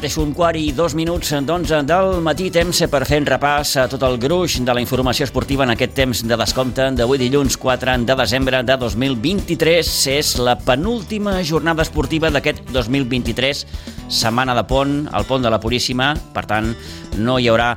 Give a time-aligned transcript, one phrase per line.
[0.00, 3.82] Mateix un quart i dos minuts d'onze del matí, temps per fer un repàs a
[3.92, 7.98] tot el gruix de la informació esportiva en aquest temps de descompte d'avui dilluns 4
[8.08, 9.90] de desembre de 2023.
[10.14, 13.60] És la penúltima jornada esportiva d'aquest 2023,
[14.08, 16.72] setmana de pont, al pont de la Puríssima, per tant
[17.20, 17.74] no hi haurà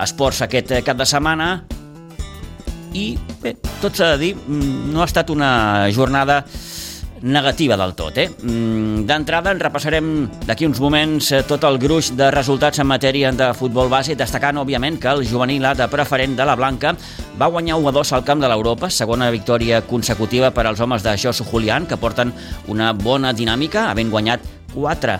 [0.00, 1.50] esports aquest cap de setmana.
[2.96, 3.10] I
[3.44, 6.46] bé, tot s'ha de dir, mm, no ha estat una jornada
[7.22, 8.18] negativa del tot.
[8.18, 8.28] Eh?
[8.28, 10.10] Mm, d'entrada en repassarem
[10.46, 14.60] d'aquí uns moments eh, tot el gruix de resultats en matèria de futbol base, destacant,
[14.62, 16.94] òbviament, que el juvenil A de preferent de la Blanca
[17.38, 21.02] va guanyar 1 a 2 al camp de l'Europa, segona victòria consecutiva per als homes
[21.02, 22.32] de Josu Julián, que porten
[22.68, 24.40] una bona dinàmica, havent guanyat
[24.74, 25.18] 4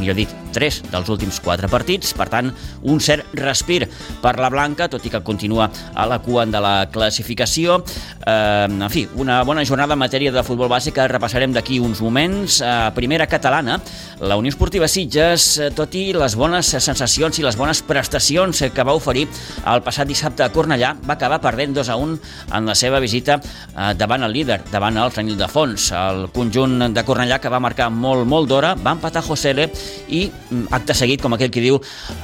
[0.00, 2.50] millor dit, 3 dels últims 4 partits, per tant,
[2.82, 3.84] un cert respir
[4.22, 7.80] per la Blanca, tot i que continua a la cua de la classificació.
[8.26, 12.00] Eh, en fi, una bona jornada en matèria de futbol base que repassarem d'aquí uns
[12.02, 12.60] moments.
[12.62, 13.80] A primera catalana,
[14.20, 18.96] la Unió Esportiva Sitges, tot i les bones sensacions i les bones prestacions que va
[18.96, 19.26] oferir
[19.70, 22.18] el passat dissabte a Cornellà, va acabar perdent 2 a 1
[22.56, 25.90] en la seva visita eh, davant el líder, davant el Frenil de Fons.
[25.96, 29.70] El conjunt de Cornellà, que va marcar molt, molt d'hora, va empatar Josele
[30.08, 30.26] i
[30.70, 31.78] acte seguit, com aquell que diu,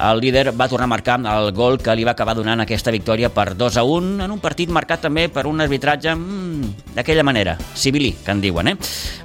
[0.08, 3.30] el líder va tornar a marcar el gol que li va acabar donant aquesta victòria
[3.34, 7.56] per 2 a 1 en un partit marcat també per un arbitratge mmm, d'aquella manera,
[7.74, 8.72] civilí, que en diuen.
[8.72, 8.76] Eh?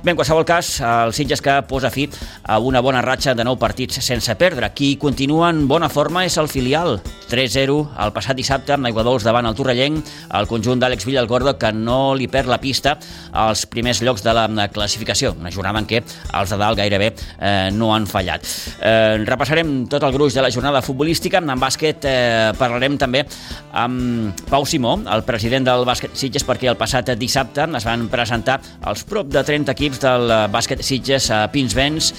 [0.02, 2.08] Bé, en qualsevol cas, el Sitges que posa fi
[2.44, 4.72] a una bona ratxa de nou partits sense perdre.
[4.76, 7.00] Qui continua en bona forma és el filial.
[7.32, 11.72] 3-0 el passat dissabte amb Aigua Dols davant el Torrellenc, el conjunt d'Àlex Villalgordo que
[11.72, 12.98] no li perd la pista
[13.32, 15.36] als primers llocs de la classificació.
[15.40, 18.46] Una jornada en què els de dalt gairebé eh, no han fallat fallat.
[18.92, 21.39] Eh, repassarem tot el gruix de la jornada futbolística.
[21.42, 23.23] En bàsquet eh, parlarem també
[23.78, 28.60] amb Pau Simó, el president del bàsquet Sitges, perquè el passat dissabte es van presentar
[28.89, 32.11] els prop de 30 equips del bàsquet Sitges a Pinsbens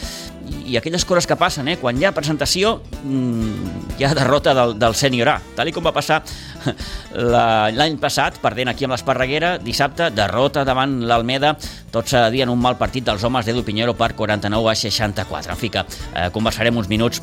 [0.67, 1.77] i aquelles coses que passen, eh?
[1.81, 5.95] quan hi ha presentació mmm, hi ha derrota del, del sènior A, tal com va
[5.95, 6.23] passar
[7.77, 11.55] l'any passat, perdent aquí amb l'Esparreguera, dissabte, derrota davant l'Almeda,
[11.93, 15.53] tot s'ha de en un mal partit dels homes d'Edu Pinheiro per 49 a 64.
[15.53, 17.23] En fi que eh, conversarem uns minuts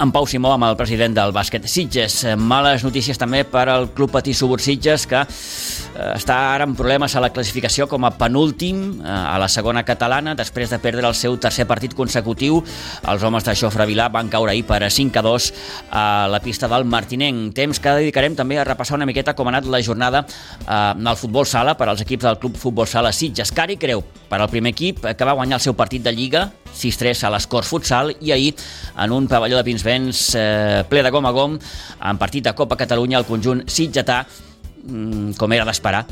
[0.00, 2.18] en Pau Simó, amb el president del bàsquet Sitges.
[2.36, 7.14] Males notícies també per al Club Patí Subur Sitges, que eh, està ara amb problemes
[7.16, 11.16] a la classificació com a penúltim eh, a la segona catalana, després de perdre el
[11.16, 12.60] seu tercer partit consecutiu.
[13.08, 15.48] Els homes de Xofre Vilà van caure ahir per 5 a 2
[15.90, 17.54] a la pista del Martinenc.
[17.56, 21.16] Temps que dedicarem també a repassar una miqueta com ha anat la jornada eh, al
[21.16, 23.54] futbol sala per als equips del Club Futbol Sala Sitges.
[23.54, 27.24] Cari Creu, per al primer equip, que va guanyar el seu partit de Lliga, 6-3
[27.26, 28.54] a l'Escors Futsal, i ahir,
[29.02, 32.54] en un pavelló de Pins Pinsbens eh, ple de gom a gom en partit de
[32.54, 36.06] Copa Catalunya el conjunt sitgetà mm, com era d'esperar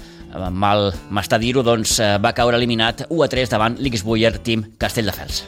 [0.50, 5.44] mal m'està dir-ho, doncs eh, va caure eliminat 1 a 3 davant l'Xbuyer Team Castelldefels.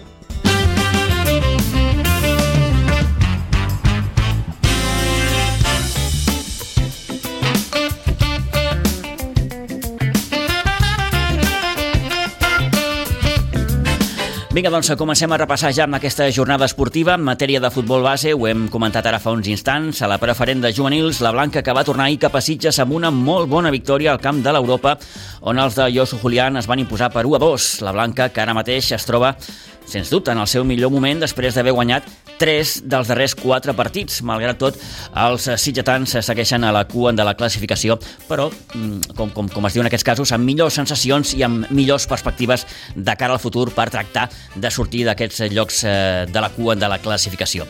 [14.56, 18.30] Vinga, doncs comencem a repassar ja amb aquesta jornada esportiva en matèria de futbol base.
[18.32, 20.00] Ho hem comentat ara fa uns instants.
[20.00, 22.94] A la preferent de juvenils, la Blanca que va tornar ahir cap a Sitges amb
[22.96, 24.94] una molt bona victòria al camp de l'Europa,
[25.44, 27.66] on els de Josu Julián es van imposar per 1 a 2.
[27.84, 29.34] La Blanca, que ara mateix es troba
[29.86, 32.08] sens dubte, en el seu millor moment després d'haver guanyat
[32.40, 34.20] tres dels darrers quatre partits.
[34.26, 34.78] Malgrat tot,
[35.22, 37.98] els sitgetans segueixen a la cua de la classificació,
[38.28, 41.70] però, mm, com, com, com es diu en aquests casos, amb millors sensacions i amb
[41.70, 46.50] millors perspectives de cara al futur per tractar de sortir d'aquests llocs eh, de la
[46.50, 47.66] cua de la classificació.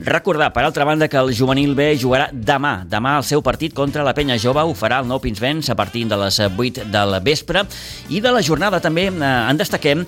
[0.00, 2.84] Recordar, per altra banda, que el juvenil B jugarà demà.
[2.88, 6.04] Demà el seu partit contra la Penya Jove ho farà el Nou Pinsbens a partir
[6.10, 7.64] de les 8 del vespre.
[8.12, 10.04] I de la jornada també eh, en destaquem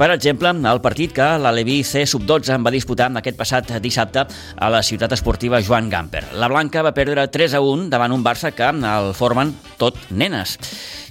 [0.00, 4.22] per exemple, el partit que l'Aleví C Sub-12 va disputar aquest passat dissabte
[4.56, 6.22] a la ciutat esportiva Joan Gamper.
[6.40, 10.56] La Blanca va perdre 3 a 1 davant un Barça que el formen tot nenes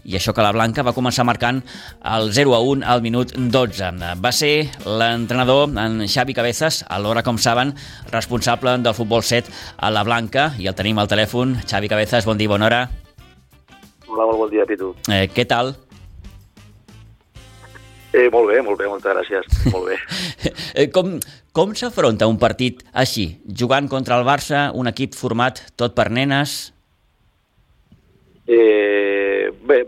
[0.10, 1.62] i això que la Blanca va començar marcant
[2.16, 3.92] el 0 a 1 al minut 12.
[4.24, 7.76] Va ser l'entrenador, en Xavi Cabezas, alhora, com saben,
[8.10, 11.60] responsable del futbol 7 a la Blanca, i el tenim al telèfon.
[11.70, 12.82] Xavi Cabezas, bon dia, bona hora.
[14.08, 14.96] Hola, molt bon dia, Pitu.
[15.14, 15.76] Eh, què tal?
[18.10, 19.62] Eh, molt bé, molt bé, moltes gràcies.
[19.74, 20.00] Molt bé.
[20.80, 21.18] Eh, com,
[21.52, 23.26] com s'afronta un partit així,
[23.62, 26.54] jugant contra el Barça, un equip format tot per nenes?
[28.48, 29.82] Eh, bé,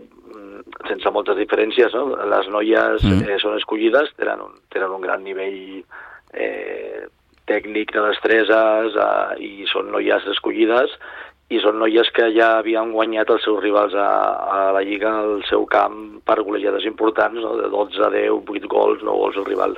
[0.88, 2.16] sense moltes diferències, no?
[2.30, 3.26] Les noies mm.
[3.26, 5.82] eh, són escollides, tenen un, tenen un gran nivell
[6.32, 7.04] eh,
[7.50, 10.96] tècnic de destreses eh, i són noies escollides
[11.52, 14.08] i són noies que ja havien guanyat els seus rivals a,
[14.56, 17.56] a la Lliga al seu camp per golejades importants, no?
[17.60, 19.76] de 12 a 10, 8 gols, 9 gols al rival.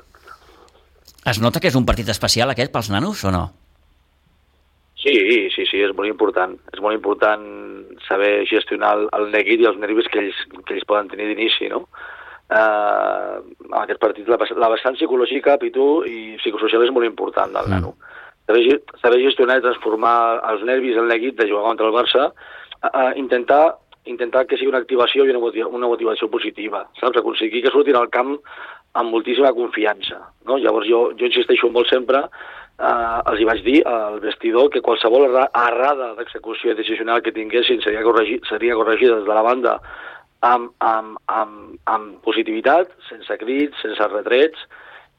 [1.24, 3.48] Es nota que és un partit especial aquest pels nanos o no?
[5.04, 6.56] Sí, sí, sí, és molt important.
[6.72, 7.42] És molt important
[8.06, 11.68] saber gestionar el, el neguit i els nervis que ells, que ells poden tenir d'inici,
[11.68, 11.84] no?
[12.44, 17.68] Uh, en aquest partit la, la vessant psicològica, Pitu, i psicosocial és molt important del
[17.68, 17.76] mm.
[17.76, 17.94] nano.
[18.48, 20.16] Saber, saber gestionar i transformar
[20.52, 22.30] els nervis, el neguit de jugar contra el Barça,
[22.88, 23.64] uh, intentar
[24.04, 27.16] intentar que sigui una activació i una, motiva, una motivació positiva, saps?
[27.20, 28.34] Aconseguir que surtin al camp
[29.00, 30.20] amb moltíssima confiança.
[30.44, 30.58] No?
[30.60, 32.20] Llavors jo, jo insisteixo molt sempre,
[32.78, 38.02] eh, els hi vaig dir al vestidor que qualsevol errada d'execució decisional que tinguessin seria,
[38.06, 39.78] corregi, seria corregida des de la banda
[40.44, 44.66] amb, amb, amb, amb positivitat, sense crits, sense retrets,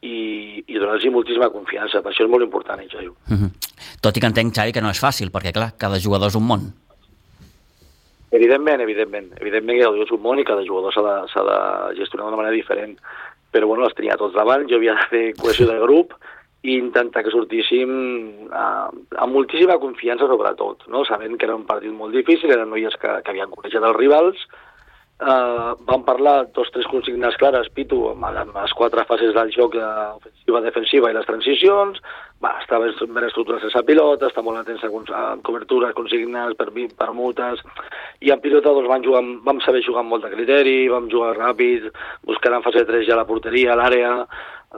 [0.06, 2.04] i, i donar-los moltíssima confiança.
[2.04, 3.10] Per això és molt important, eh, Xavi.
[3.10, 3.52] Mm -hmm.
[4.02, 6.46] Tot i que entenc, Xavi, que no és fàcil, perquè, clar, cada jugador és un
[6.46, 6.62] món.
[8.32, 9.32] Evidentment, evidentment.
[9.42, 11.16] Evidentment que és un món i cada jugador s'ha de,
[11.50, 13.00] de gestionar d'una manera diferent
[13.56, 16.12] però bueno, els tenia tots davant, jo havia de fer cohesió de grup
[16.66, 17.92] i intentar que sortíssim
[18.50, 18.86] eh,
[19.22, 21.06] amb moltíssima confiança sobretot, no?
[21.06, 24.48] sabent que era un partit molt difícil, eren noies que, que havien coneixet els rivals,
[25.22, 29.78] eh, vam parlar dos tres consignes clares, Pitu, amb, amb les quatre fases del joc,
[29.78, 32.02] ofensiva, defensiva i les transicions,
[32.44, 37.62] va, està ben, ben estructurat sense pilota, està molt atensa a cobertures, consignes, per, permutes,
[38.26, 41.36] i en pilota doncs, vam, jugar, vam saber jugar amb molt de criteri, vam jugar
[41.38, 41.88] ràpid,
[42.28, 44.14] buscant en fase 3 ja la porteria, a l'àrea,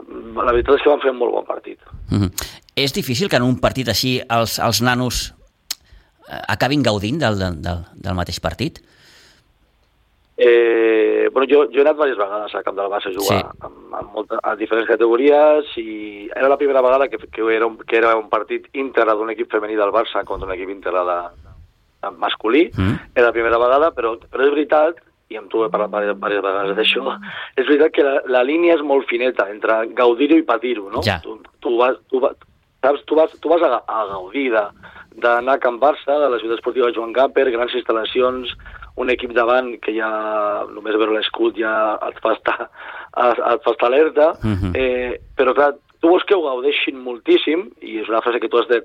[0.06, 1.78] la veritat és que vam fer un molt bon partit.
[2.10, 2.30] Mm -hmm.
[2.76, 5.34] És difícil que en un partit així els, els nanos
[6.28, 8.80] eh, acabin gaudint del, del, del mateix partit?
[10.40, 13.58] Eh, bueno, jo, jo he anat diverses vegades al camp del Barça a jugar sí.
[13.66, 17.76] amb, amb molta, a diferents categories i era la primera vegada que, que, era, un,
[17.78, 21.18] que era un partit íntegre d'un equip femení del Barça contra un equip íntegre de,
[22.04, 22.70] de masculí.
[22.70, 22.94] Mm.
[23.16, 26.76] Era la primera vegada, però, però és veritat i amb tu he parlat diverses, vegades
[26.76, 27.16] d'això,
[27.56, 31.02] és veritat que la, la línia és molt fineta entre gaudir-ho i patir-ho, no?
[31.04, 31.18] Ja.
[31.24, 32.36] Tu, tu, vas, tu, vas,
[32.84, 36.60] saps, tu, vas, tu vas a, a gaudir d'anar a Can Barça, de la ciutat
[36.60, 38.54] esportiva Joan Gamper, grans instal·lacions,
[38.98, 40.08] un equip davant que ja
[40.72, 41.74] només veure l'escut ja
[42.08, 44.72] et fa estar, et fa estar alerta, uh mhm.
[44.72, 44.72] -huh.
[44.76, 48.58] eh, però clar, tu vols que ho gaudeixin moltíssim, i és una frase que tu
[48.58, 48.82] has de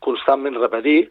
[0.00, 1.10] constantment repetir,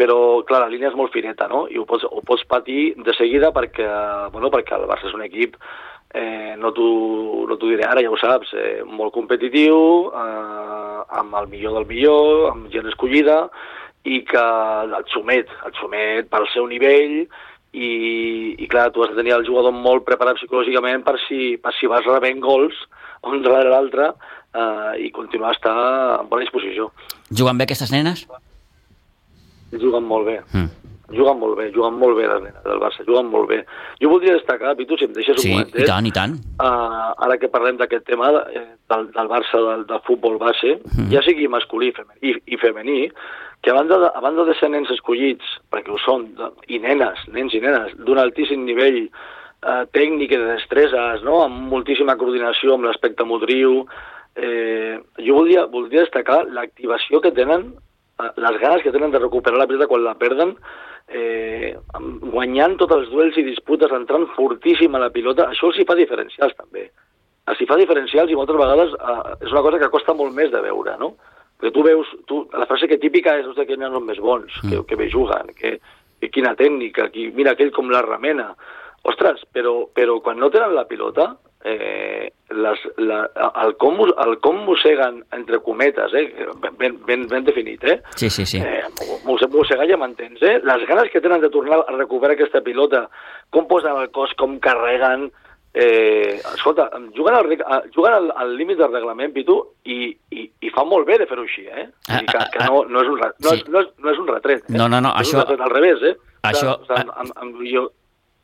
[0.00, 1.66] però clar, la línia és molt fineta, no?
[1.68, 3.86] I ho pots, ho pots patir de seguida perquè,
[4.32, 5.58] bueno, perquè el Barça és un equip
[6.14, 9.76] eh, no t'ho no diré ara, ja ho saps, eh, molt competitiu,
[10.08, 13.44] eh, amb el millor del millor, amb gent escollida,
[14.04, 14.44] i que
[14.98, 17.22] et somet, et somet pel seu nivell,
[17.70, 17.90] i,
[18.58, 21.86] i clar, tu has de tenir el jugador molt preparat psicològicament per si, per si
[21.86, 22.74] vas rebent gols
[23.22, 25.76] un darrere l'altre eh, i continuar a estar
[26.20, 26.90] en bona disposició.
[27.30, 28.26] Juguen bé aquestes nenes?
[29.72, 30.38] Juguen molt bé.
[30.52, 30.68] Mm.
[31.10, 33.58] Juguen molt bé, juguen molt bé les nenes del Barça, juguen molt bé.
[33.98, 35.80] Jo voldria destacar, Pitu, si em deixes sí, un momentet...
[35.80, 36.36] Sí, i tant, i tant.
[36.62, 38.62] Uh, ara que parlem d'aquest tema eh,
[38.92, 41.08] del, del Barça, del, del futbol base, mm.
[41.10, 41.90] ja sigui masculí
[42.22, 43.08] i, i femení,
[43.60, 46.78] que a banda, de, a banda de ser nens escollits, perquè ho són, de, i
[46.78, 51.42] nenes, nens i nenes, d'un altíssim nivell eh, tècnic i de destreses, no?
[51.48, 53.82] amb moltíssima coordinació amb l'aspecte motriu,
[54.38, 57.72] eh, jo voldria, voldria destacar l'activació que tenen,
[58.36, 60.54] les ganes que tenen de recuperar la pilota quan la perden,
[61.08, 61.74] eh,
[62.32, 65.98] guanyant tots els duels i disputes, entrant fortíssim a la pilota, això els hi fa
[65.98, 66.88] diferencials també.
[67.50, 70.52] Els hi fa diferencials i moltes vegades eh, és una cosa que costa molt més
[70.52, 71.14] de veure, no?
[71.60, 74.60] Perquè tu veus, tu, la frase que típica és que n'hi ha els més bons,
[74.62, 74.70] mm.
[74.70, 75.76] que, que bé juguen, que,
[76.22, 78.54] que quina tècnica, qui, mira aquell com la remena.
[79.10, 81.34] Ostres, però, però quan no tenen la pilota,
[81.64, 83.20] eh, les, la,
[83.64, 86.46] el, com, el com mosseguen, entre cometes, eh,
[86.78, 88.00] ben, ben, ben definit, eh?
[88.16, 88.58] Sí, sí, sí.
[88.58, 88.82] Eh,
[89.24, 90.58] mossegar ja m'entens, eh?
[90.64, 93.06] Les ganes que tenen de tornar a recuperar aquesta pilota,
[93.50, 95.30] com posen el cos, com carreguen,
[95.72, 97.46] Eh, escolta, juguen al,
[97.94, 99.54] juguen al, al límit del reglament, Pitu,
[99.86, 101.84] i, i, i fa molt bé de fer-ho així, eh?
[102.08, 103.62] Dir que, que no, no, és un, no, sí.
[103.70, 104.64] no, és, no és un retret.
[104.66, 104.74] Eh?
[104.74, 105.44] No, no, no, és això...
[105.46, 106.16] És al revés, eh?
[106.50, 106.74] Això...
[106.74, 107.84] O sigui, amb, amb, jo,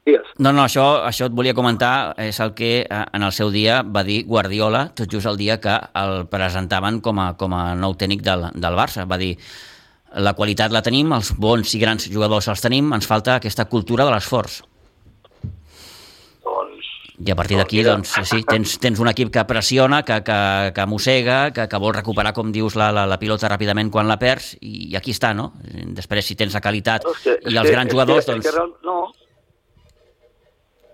[0.06, 0.28] Digues.
[0.38, 3.80] No, no, això, això et volia comentar, és el que eh, en el seu dia
[3.82, 7.96] va dir Guardiola, tot just el dia que el presentaven com a, com a nou
[7.98, 9.02] tècnic del, del Barça.
[9.10, 9.32] Va dir,
[10.22, 14.06] la qualitat la tenim, els bons i grans jugadors els tenim, ens falta aquesta cultura
[14.06, 14.62] de l'esforç.
[17.16, 20.40] I a partir d'aquí, doncs, sí, tens, tens un equip que pressiona, que, que,
[20.76, 24.18] que mossega, que, que vol recuperar, com dius, la, la, la pilota ràpidament quan la
[24.20, 25.54] perds, i, i aquí està, no?
[25.96, 28.50] Després, si tens la qualitat no, que, i els que, grans jugadors, que, doncs...
[28.52, 28.98] És que, no.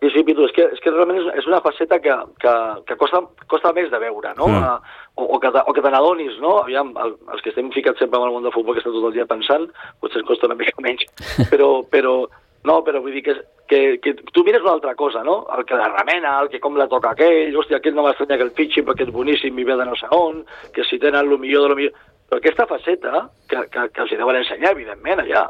[0.03, 2.53] Sí, sí, Pitu, és que, és que realment és, és una faceta que, que,
[2.89, 4.49] que costa, costa més de veure, no?
[4.51, 4.95] Mm.
[5.15, 6.57] O, o que, o que te n'adonis, no?
[6.65, 9.07] Aviam, el, els que estem ficats sempre en el món del futbol, que estem tot
[9.07, 9.69] el dia pensant,
[10.03, 11.07] potser ens costa una mica menys,
[11.53, 12.17] però, però,
[12.63, 13.35] No, però vull dir que,
[13.67, 15.41] que, que tu mires una altra cosa, no?
[15.57, 18.47] El que la remena, el que com la toca aquell, hòstia, aquell no m'estranya que
[18.47, 20.45] el fitxin perquè és boníssim i ve de no sé on,
[20.75, 21.97] que si tenen el millor de lo millor...
[22.31, 25.43] Però aquesta faceta, que, que, que els hi deuen ensenyar, evidentment, allà,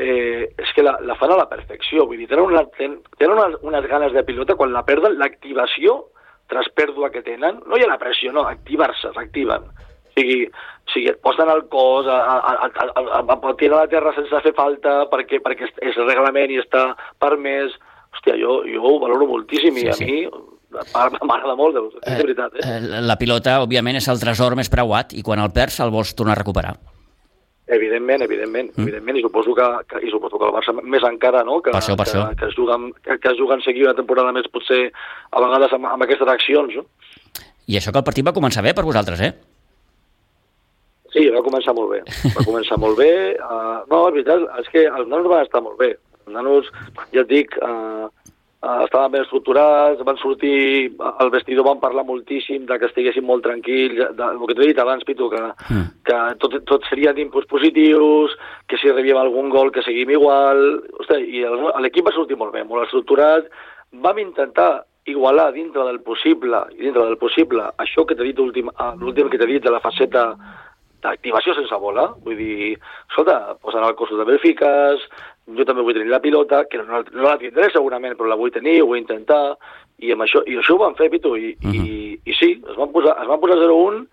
[0.00, 2.06] eh, és que la, la fan a la perfecció.
[2.08, 6.00] Vull dir, tenen, una, ten, tenen unes, unes ganes de pilota, quan la perden, l'activació
[6.50, 9.68] tras pèrdua que tenen, no hi ha la pressió, no, activar-se, s'activen.
[9.70, 13.84] O sigui, o sigui, et posen el cos, a, a, a, a, a, a tirar
[13.84, 16.90] la terra sense fer falta perquè, perquè és reglament i està
[17.22, 17.76] permès.
[18.10, 20.08] Hòstia, jo, jo ho valoro moltíssim sí, i a sí.
[20.08, 20.24] mi
[20.70, 22.58] m'agrada molt, és eh, veritat.
[22.58, 22.80] Eh?
[23.06, 26.34] La pilota, òbviament, és el tresor més preuat i quan el perds el vols tornar
[26.34, 26.74] a recuperar.
[27.70, 28.82] Evidentment, evidentment, mm.
[28.82, 31.78] evidentment, i suposo que, que, i suposo que el Barça més encara, no?, que, per
[31.78, 32.24] això, per que, això.
[32.40, 35.86] que, es juguen, que, que es juguen seguir una temporada més, potser a vegades amb,
[35.92, 36.86] amb aquestes accions, no?
[37.70, 39.32] I això que el partit va començar bé per vosaltres, eh?
[41.10, 42.00] Sí, va començar molt bé.
[42.36, 43.10] Va començar molt bé.
[43.42, 45.92] Uh, no, és veritat, és que els nanos van estar molt bé.
[46.26, 46.70] Els nanos,
[47.14, 48.06] ja et dic, uh,
[48.62, 53.44] uh, estaven ben estructurats, van sortir, al vestidor van parlar moltíssim de que estiguessin molt
[53.46, 55.88] tranquils, de, el que t'he dit abans, Pitu, que, mm.
[56.08, 58.36] que tot, tot serien inputs positius,
[58.68, 60.80] que si rebíem algun gol que seguim igual...
[61.00, 61.44] Ostres, I
[61.84, 63.48] l'equip va sortir molt bé, molt estructurat.
[64.04, 68.68] Vam intentar igualar dintre del possible, i dintre del possible, això que t'he dit l'últim
[69.30, 70.34] que t'he dit de la faceta
[71.00, 72.74] d'activació sense bola, vull dir,
[73.08, 75.06] escolta, posen el cossos de verifiques,
[75.48, 78.52] jo també vull tenir la pilota, que no, no la tindré segurament, però la vull
[78.54, 79.56] tenir, ho vull intentar,
[80.00, 81.74] i amb això, i això ho van fer, Pitu, i, uh -huh.
[81.74, 82.20] i, mhm.
[82.24, 84.06] i sí, es van posar, es van posar 0-1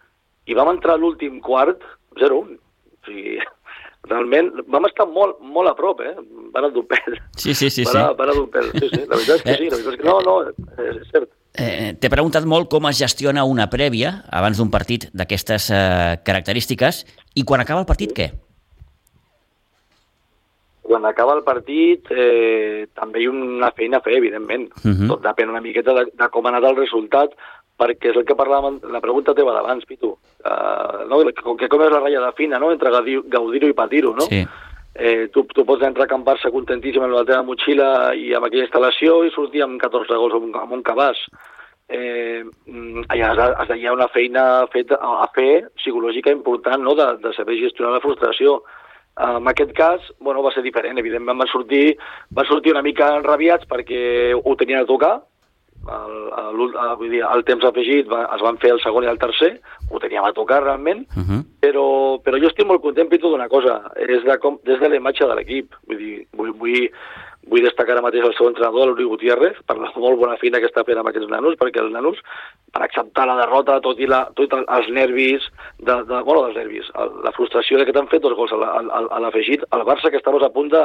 [0.47, 1.81] i vam entrar l'últim quart
[2.15, 2.57] 0-1.
[2.57, 3.37] O sigui,
[4.11, 6.15] realment vam estar molt, molt a prop, eh?
[6.53, 7.19] Van a pèl.
[7.35, 7.83] Sí, sí, sí.
[7.83, 9.01] Van a, van a pèl, sí, sí.
[9.07, 11.29] La veritat és que sí, la veritat és que no, no, és, cert.
[11.57, 17.05] Eh, T'he preguntat molt com es gestiona una prèvia abans d'un partit d'aquestes eh, característiques
[17.35, 18.29] i quan acaba el partit què?
[20.87, 24.69] Quan acaba el partit eh, també hi ha una feina a fer, evidentment.
[24.83, 24.95] Uh mhm.
[24.95, 25.07] -huh.
[25.07, 27.35] Tot depèn una miqueta de, de com ha anat el resultat,
[27.77, 31.21] perquè és el que parlàvem, la pregunta teva d'abans, Pitu, uh, no?
[31.57, 32.71] que com és la ratlla de fina no?
[32.71, 34.21] entre gaudir-ho i patir-ho, no?
[34.21, 34.45] Sí.
[34.99, 38.65] Eh, tu, tu pots entrar a acampar-se contentíssim amb la teva motxilla i amb aquella
[38.65, 41.19] instal·lació i sortir amb 14 gols amb un, amb un cabàs.
[41.87, 42.41] Eh,
[43.13, 43.29] allà
[43.61, 46.95] has de, hi ha una feina feta, a fer psicològica important no?
[46.97, 48.57] de, de saber gestionar la frustració.
[49.17, 50.99] En aquest cas, bueno, va ser diferent.
[51.01, 51.97] Evidentment van sortir,
[52.29, 55.15] van sortir una mica enrabiats perquè ho tenien a tocar,
[55.87, 59.11] el, el, el, vull dir, el temps afegit va, es van fer el segon i
[59.11, 59.53] el tercer,
[59.89, 61.41] ho teníem a tocar realment, uh -huh.
[61.63, 61.87] però,
[62.23, 65.25] però jo estic molt content, Pitu, d'una cosa, és de com, des de la imatge
[65.25, 65.75] de l'equip.
[65.87, 66.89] Vull dir, vull, vull,
[67.51, 70.69] vull destacar ara mateix el seu entrenador, l'Uri Gutiérrez, per la molt bona feina que
[70.69, 72.19] està fent amb aquests nanos, perquè els nanos,
[72.73, 75.47] per acceptar la derrota, tot i, la, tot els nervis,
[75.79, 76.89] de, de, bueno, dels nervis,
[77.25, 80.73] la frustració que t'han fet dos gols a l'afegit, el Barça que estaves a punt
[80.73, 80.83] de,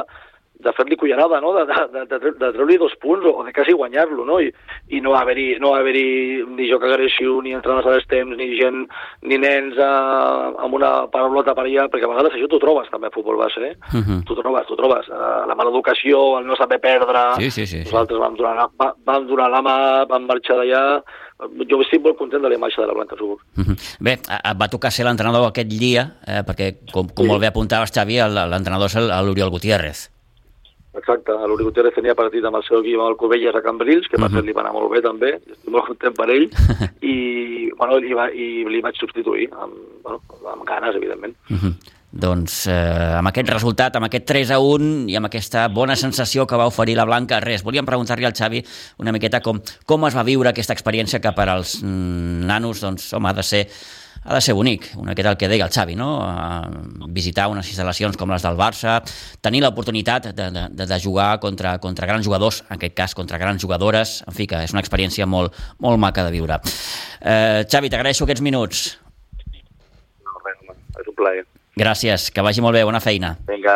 [0.63, 1.53] de fer-li cullerada, no?
[1.57, 4.39] de, de, de, de treure-li dos punts o, de quasi guanyar-lo, no?
[4.41, 4.51] I,
[4.95, 8.83] i no haver-hi no haver ni joc agressiu, ni entrenadors a les temps, ni gent,
[9.27, 13.09] ni nens eh, amb una paraulota per allà, perquè a vegades això t'ho trobes també
[13.09, 13.75] a futbol base, eh?
[13.91, 14.19] Uh -huh.
[14.27, 15.09] T'ho trobes, t'ho trobes.
[15.09, 17.35] Uh, la mala educació, el no saber perdre...
[17.37, 17.79] Sí, sí, sí.
[17.83, 21.03] Nosaltres vam donar, la, vam donar la mà, vam marxar d'allà,
[21.69, 23.39] jo estic molt content de la imatge de la Blanca Subur.
[23.57, 23.97] Uh -huh.
[23.99, 27.29] Bé, et va tocar ser l'entrenador aquest dia, eh, perquè, com, com sí.
[27.31, 30.12] molt bé apuntaves, Xavi, l'entrenador és l'Oriol Gutiérrez.
[30.93, 34.17] Exacte, l'Uri Gutiérrez tenia partit amb el seu equip amb el Covelles a Cambrils, que
[34.17, 34.43] uh -huh.
[34.45, 36.49] li va anar molt bé també, estic molt content per ell,
[37.13, 39.73] i, bueno, i, va, i li vaig substituir amb,
[40.03, 40.21] bueno,
[40.53, 41.35] amb ganes, evidentment.
[41.49, 41.73] Uh -huh.
[42.13, 46.45] Doncs eh, amb aquest resultat, amb aquest 3 a 1 i amb aquesta bona sensació
[46.45, 48.63] que va oferir la Blanca, res, volíem preguntar-li al Xavi
[48.99, 53.13] una miqueta com, com es va viure aquesta experiència que per als mm, nanos, doncs,
[53.13, 53.67] home, ha de ser
[54.23, 56.09] ha de ser bonic, una miqueta el que deia el Xavi, no?
[57.11, 58.97] Visitar unes instal·lacions com les del Barça,
[59.43, 63.61] tenir l'oportunitat de, de, de jugar contra, contra grans jugadors, en aquest cas contra grans
[63.61, 66.59] jugadores, en fi, que és una experiència molt, molt maca de viure.
[67.19, 68.85] Uh, Xavi, t'agraeixo aquests minuts.
[70.23, 71.45] No, res, és un plaer.
[71.79, 73.35] Gràcies, que vagi molt bé, bona feina.
[73.49, 73.75] Vinga,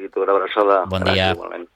[0.00, 0.82] i tu, una abraçada.
[0.90, 1.34] Bon Gràcies, dia.
[1.36, 1.68] Igualment.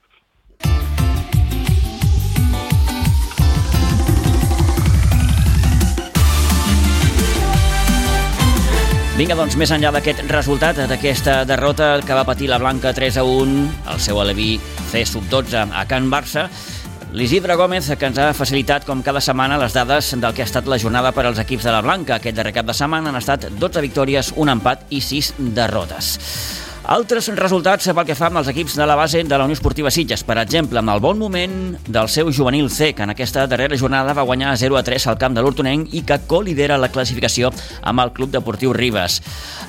[9.16, 13.22] Vinga, doncs, més enllà d'aquest resultat, d'aquesta derrota que va patir la Blanca 3 a
[13.24, 13.54] 1,
[13.94, 14.58] el seu aleví
[14.90, 16.44] C sub-12 a Can Barça,
[17.16, 20.68] l'Isidre Gómez, que ens ha facilitat, com cada setmana, les dades del que ha estat
[20.68, 22.18] la jornada per als equips de la Blanca.
[22.20, 26.12] Aquest darrer cap de setmana han estat 12 victòries, un empat i 6 derrotes.
[26.86, 29.90] Altres resultats pel que fa amb els equips de la base de la Unió Esportiva
[29.90, 30.22] Sitges.
[30.22, 34.14] Per exemple, amb el bon moment del seu juvenil C, que en aquesta darrera jornada
[34.14, 37.50] va guanyar 0 a 3 al camp de l'Hortonenc i que co-lidera la classificació
[37.82, 39.18] amb el Club Deportiu Ribes.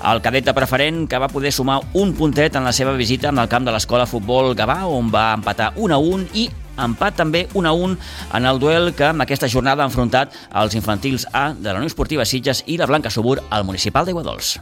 [0.06, 3.42] El cadet de preferent que va poder sumar un puntet en la seva visita amb
[3.42, 6.48] el camp de l'Escola Futbol Gavà, on va empatar 1 a 1 i
[6.78, 7.98] empat també 1 a 1
[8.38, 11.90] en el duel que amb aquesta jornada ha enfrontat els infantils A de la Unió
[11.90, 14.60] Esportiva Sitges i la Blanca Subur al municipal d'Iguadols.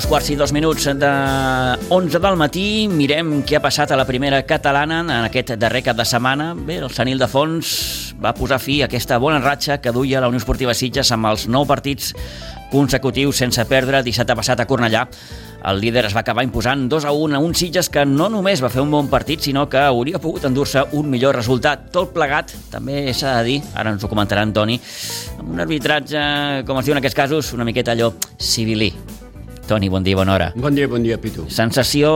[0.00, 1.08] Dos quarts i dos minuts de
[1.92, 2.62] 11 del matí.
[2.88, 6.54] Mirem què ha passat a la primera catalana en aquest darrer cap de setmana.
[6.56, 10.32] Bé, el Sanil de Fons va posar fi a aquesta bona ratxa que duia la
[10.32, 12.14] Unió Esportiva Sitges amb els nou partits
[12.72, 15.04] consecutius sense perdre dissabte passat a Cornellà.
[15.68, 18.64] El líder es va acabar imposant 2 a 1 a un Sitges que no només
[18.64, 21.90] va fer un bon partit, sinó que hauria pogut endur-se un millor resultat.
[21.92, 24.80] Tot plegat, també s'ha de dir, ara ens ho comentarà Antoni,
[25.36, 26.28] amb un arbitratge,
[26.64, 28.94] com es diu en aquests casos, una miqueta allò civilí.
[29.70, 30.48] Toni, bon dia, bona hora.
[30.58, 31.46] Bon dia, bon dia, Pitu.
[31.46, 32.10] Sensació...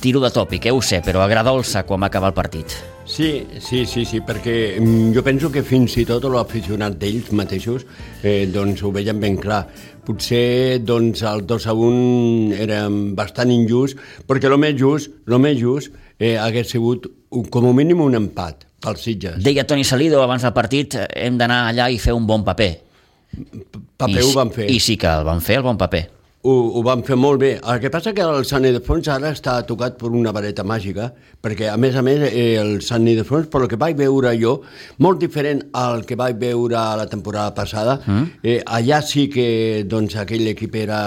[0.00, 2.72] Tiro de tòpic, eh, ho sé, però agradolça quan va acabar el partit.
[3.04, 7.84] Sí, sí, sí, sí, perquè mm, jo penso que fins i tot l'aficionat d'ells mateixos
[8.22, 9.66] eh, doncs ho veien ben clar.
[10.06, 12.80] Potser doncs, el 2 a 1 era
[13.16, 17.10] bastant injust, perquè el més just, el més just eh, hagués sigut
[17.52, 19.40] com a mínim un empat pels Sitges.
[19.44, 22.89] Deia Toni Salido abans del partit, hem d'anar allà i fer un bon paper.
[24.00, 24.70] Paper I, ho van fer.
[24.72, 26.06] I sí que el van fer, el bon paper.
[26.40, 27.50] Ho, ho van fer molt bé.
[27.68, 31.10] El que passa que el Sant Ildefons ara està tocat per una vareta màgica,
[31.44, 34.54] perquè a més a més eh, el Sant Ildefons, per el que vaig veure jo,
[35.04, 38.40] molt diferent al que vaig veure la temporada passada, mm.
[38.40, 39.48] eh, allà sí que
[39.84, 41.02] doncs, aquell equip era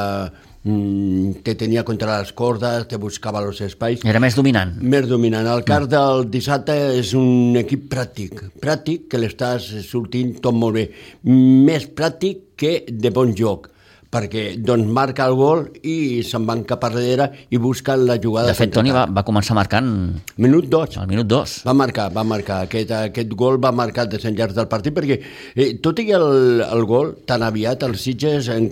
[0.64, 4.06] mm, te tenia contra les cordes, te buscava els espais.
[4.08, 4.74] Era més dominant.
[4.80, 5.48] Més dominant.
[5.48, 10.88] El cas del dissabte és un equip pràctic, pràctic, que l'estàs sortint tot molt bé.
[11.28, 13.73] Més pràctic que de bon joc
[14.14, 18.52] perquè doncs marca el gol i se'n van cap a darrere i busquen la jugada.
[18.52, 19.90] De fet, Toni va, va començar marcant...
[20.44, 21.00] Minut 2.
[21.02, 21.56] Al minut 2.
[21.68, 22.64] Va marcar, va marcar.
[22.68, 25.20] Aquest, aquest gol va marcar el desenllaç del partit perquè,
[25.56, 28.70] eh, tot i el, el gol, tan aviat, els Sitges, en,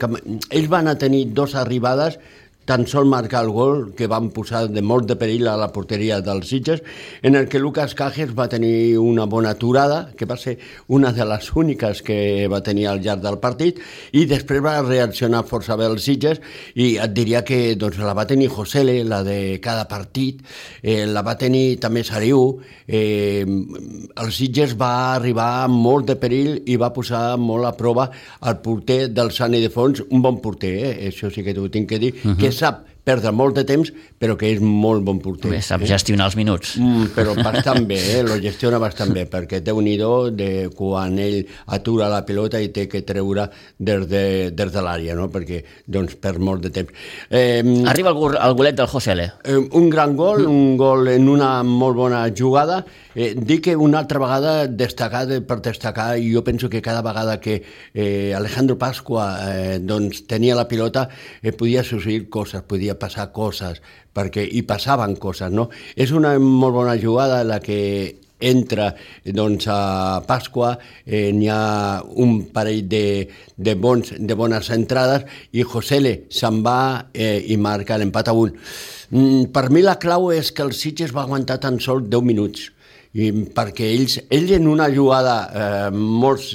[0.50, 2.20] ells van a tenir dues arribades
[2.66, 6.20] tan sol marcar el gol que van posar de molt de perill a la porteria
[6.22, 6.84] dels Sitges,
[7.22, 11.26] en el que Lucas Cajes va tenir una bona aturada, que va ser una de
[11.26, 13.82] les úniques que va tenir al llarg del partit,
[14.14, 16.42] i després va reaccionar força bé els Sitges,
[16.76, 20.46] i et diria que doncs, la va tenir Josele, la de cada partit,
[20.84, 26.78] eh, la va tenir també Sariu, eh, el Sitges va arribar molt de perill i
[26.78, 28.10] va posar molt a prova
[28.46, 31.10] el porter del Sant Fons, un bon porter, eh?
[31.10, 32.38] això sí que t'ho tinc que dir, uh -huh.
[32.38, 33.90] que sap perdre molt de temps,
[34.22, 35.50] però que és molt bon porter.
[35.52, 35.90] Bé, sap eh?
[35.90, 36.76] gestionar els minuts.
[36.78, 38.22] Mm, però bastant bé, eh?
[38.28, 41.42] lo gestiona bastant bé, perquè té un idó de quan ell
[41.78, 45.30] atura la pilota i té que treure des de, des de l'àrea, no?
[45.34, 47.06] perquè doncs, perd molt de temps.
[47.30, 49.32] Eh, Arriba el, el golet del Josele.
[49.44, 52.84] Eh, un gran gol, un gol en una molt bona jugada.
[53.14, 57.42] Eh, dic que una altra vegada destacar per destacar, i jo penso que cada vegada
[57.42, 57.62] que
[57.94, 61.10] eh, Alejandro Pasqua eh, doncs, tenia la pilota
[61.42, 63.82] eh, podia succeir coses, podia passar coses,
[64.16, 65.68] perquè hi passaven coses, no?
[65.96, 68.94] És una molt bona jugada la que entra
[69.26, 75.68] doncs, a Pasqua, eh, n'hi ha un parell de, de, bons, de bones entrades i
[75.68, 78.56] Josele se'n va eh, i marca l'empat a un.
[79.12, 82.72] Mm, per mi la clau és que el Sitges va aguantar tan sol 10 minuts
[83.14, 86.46] i perquè ells, ells en una jugada eh, molt,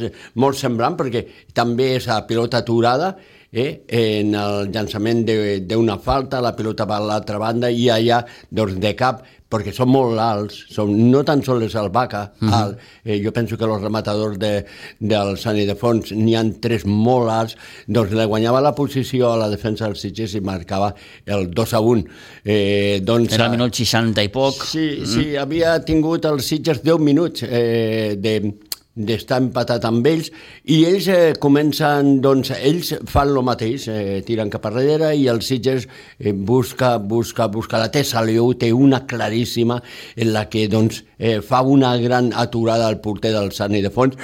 [0.41, 3.15] molt semblant, perquè també és a pilota aturada,
[3.53, 5.25] eh, en el llançament
[5.69, 9.91] d'una falta, la pilota va a l'altra banda i allà, doncs, de cap, perquè són
[9.93, 12.55] molt alts, són, no tan sols el Baca, mm -hmm.
[12.55, 14.65] alt, eh, jo penso que els rematadors de,
[14.99, 17.57] del Sant Fons n'hi han tres molt alts,
[17.87, 21.81] doncs le guanyava la posició a la defensa dels Sitges i marcava el 2 a
[21.81, 22.05] 1.
[22.45, 24.65] Eh, doncs, Era el minut 60 i poc.
[24.65, 25.07] Sí, mm.
[25.07, 28.55] sí, havia tingut els Sitges 10 minuts eh, de,
[28.97, 30.31] d'estar empatat amb ells
[30.73, 35.29] i ells eh, comencen, doncs, ells fan el mateix, eh, tiren cap a darrere i
[35.29, 35.87] el Sitges
[36.19, 37.81] eh, busca, busca, busca.
[37.83, 39.83] La Tessa Liu, té una claríssima
[40.17, 44.17] en la que doncs, eh, fa una gran aturada al porter del Sant Fons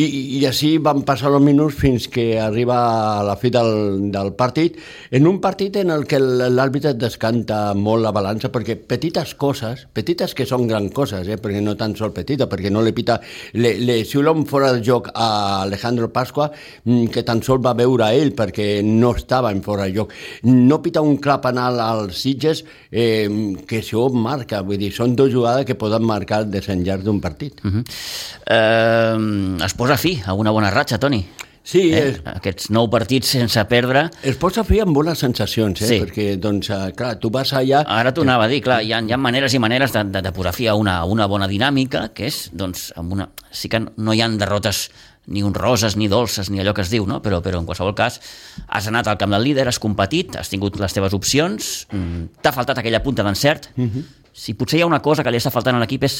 [0.00, 2.76] I, i així van passar els minuts fins que arriba
[3.18, 4.78] a la fi del, del partit,
[5.10, 10.32] en un partit en el que l'àrbitre descanta molt la balança, perquè petites coses, petites
[10.36, 13.18] que són gran coses, eh, perquè no tan sol petita, perquè no le pita,
[13.58, 15.28] le, le xiula un fora de joc a
[15.66, 16.50] Alejandro Pasqua,
[16.84, 20.14] mm, que tan sol va veure a ell, perquè no estava en fora de joc.
[20.48, 23.28] No pita un clar penal als Sitges, eh,
[23.66, 27.60] que això marca, vull dir, són dues jugades que poden marcar el desenllaç d'un partit.
[27.64, 27.84] Uh -huh.
[28.46, 31.18] eh, es posa posa fi a una bona ratxa, Toni.
[31.66, 32.12] Sí, eh?
[32.12, 32.18] és...
[32.30, 34.04] aquests nou partits sense perdre...
[34.22, 35.88] Es posa fi amb bones sensacions, eh?
[35.88, 35.96] Sí.
[36.04, 37.82] perquè, doncs, eh, clar, tu vas allà...
[37.90, 40.22] Ara t'ho anava a dir, clar, hi ha, hi ha maneres i maneres de, de,
[40.22, 43.26] de posar fi a una, una bona dinàmica, que és, doncs, amb una...
[43.50, 44.84] sí que no hi han derrotes
[45.26, 47.18] ni honroses, ni dolces, ni allò que es diu, no?
[47.22, 48.20] però, però en qualsevol cas
[48.68, 52.54] has anat al camp del líder, has competit, has tingut les teves opcions, mm, t'ha
[52.54, 53.90] faltat aquella punta d'encert, uh mhm.
[53.90, 56.16] -huh si potser hi ha una cosa que li està faltant a l'equip és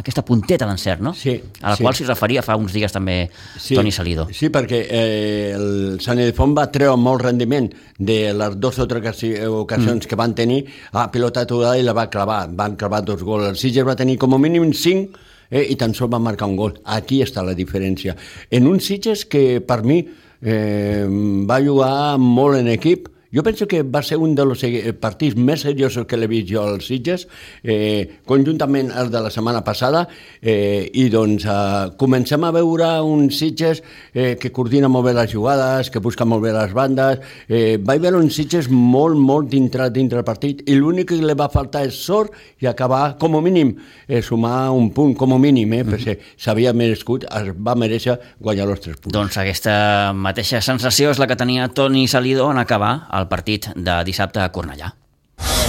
[0.00, 1.12] aquesta punteta d'encert, no?
[1.16, 1.34] Sí.
[1.62, 1.82] A la sí.
[1.82, 3.16] qual s'hi referia fa uns dies també
[3.58, 4.28] sí, Toni Salido.
[4.34, 7.66] Sí, perquè eh, el Sant Ildefont va treure molt rendiment
[7.98, 10.08] de les dues o tres ocasions mm.
[10.08, 12.44] que van tenir a pilota aturada i la va clavar.
[12.54, 13.48] Van clavar dos gols.
[13.50, 15.18] El Sitges va tenir com a mínim cinc
[15.50, 16.78] eh, i tan sols va marcar un gol.
[16.84, 18.14] Aquí està la diferència.
[18.50, 21.06] En un Sitges que per mi eh,
[21.50, 24.64] va jugar molt en equip, jo penso que va ser un dels
[25.00, 27.26] partits més seriosos que l'he vist jo als Sitges,
[27.62, 30.06] eh, conjuntament el de la setmana passada,
[30.42, 35.30] eh, i doncs eh, comencem a veure un Sitges eh, que coordina molt bé les
[35.32, 39.90] jugades, que busca molt bé les bandes, eh, vaig veure un Sitges molt, molt dintre,
[39.94, 43.42] dintre del partit, i l'únic que li va faltar és sort i acabar, com a
[43.44, 43.76] mínim,
[44.08, 48.68] eh, sumar un punt, com a mínim, eh, perquè s'havia merescut, es va mereixer guanyar
[48.68, 49.14] els tres punts.
[49.14, 54.02] Doncs aquesta mateixa sensació és la que tenia Toni Salido en acabar el partit de
[54.04, 54.99] dissabte a Cornellà.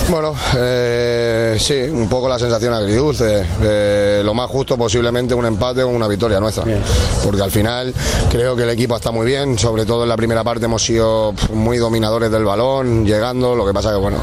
[0.09, 3.45] Bueno, eh, sí, un poco la sensación agridulce.
[3.61, 6.65] Eh, lo más justo posiblemente un empate o una victoria nuestra.
[7.23, 7.93] Porque al final
[8.29, 11.33] creo que el equipo está muy bien, sobre todo en la primera parte hemos sido
[11.53, 13.55] muy dominadores del balón, llegando.
[13.55, 14.17] Lo que pasa que bueno,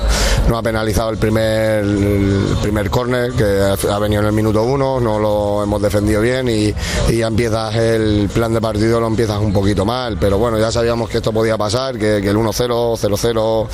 [0.49, 5.01] no ha penalizado el primer, el primer córner que ha venido en el minuto uno,
[5.01, 6.75] no lo hemos defendido bien y,
[7.09, 10.19] y, ya empiezas el plan de partido lo empiezas un poquito mal.
[10.21, 13.69] Pero bueno, ya sabíamos que esto podía pasar, que, que el 1-0, 0-0,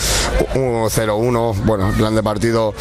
[0.54, 2.74] 1-0-1, bueno, el plan de partido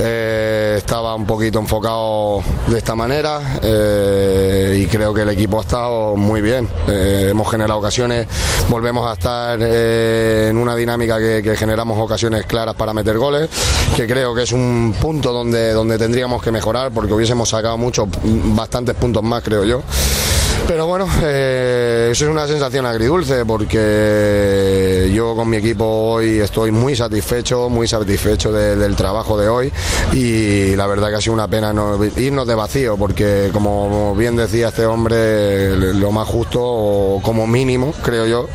[0.00, 5.62] eh, estaba un poquito enfocado de esta manera eh, y creo que el equipo ha
[5.62, 6.68] estado muy bien.
[6.88, 8.26] Eh, hemos generado ocasiones,
[8.68, 13.48] volvemos a estar en una dinámica que, generamos ocasiones claras para meter goles,
[13.96, 18.08] que creo que es un punto donde, donde tendríamos que mejorar porque hubiésemos sacado muchos,
[18.22, 19.82] bastantes puntos más, creo yo.
[20.66, 26.96] Pero bueno, eso es una sensación agridulce porque yo con mi equipo hoy estoy muy
[26.96, 29.72] satisfecho, muy satisfecho del trabajo de hoy
[30.12, 34.36] y la verdad que ha sido una pena no, irnos de vacío porque como bien
[34.36, 38.48] decía este hombre, lo más justo o como mínimo, creo yo,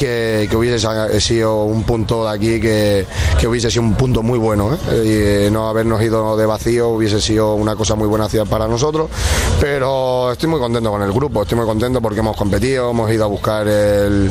[0.00, 3.06] que, hubiese sido un punto de aquí que,
[3.46, 4.78] hubiese sido un punto muy bueno.
[4.92, 5.48] ¿eh?
[5.48, 9.10] Y no habernos ido de vacío hubiese sido una cosa muy buena para nosotros.
[9.60, 13.24] Pero estoy muy contento con el grupo, estoy muy contento porque hemos competido, hemos ido
[13.24, 14.30] a buscar el,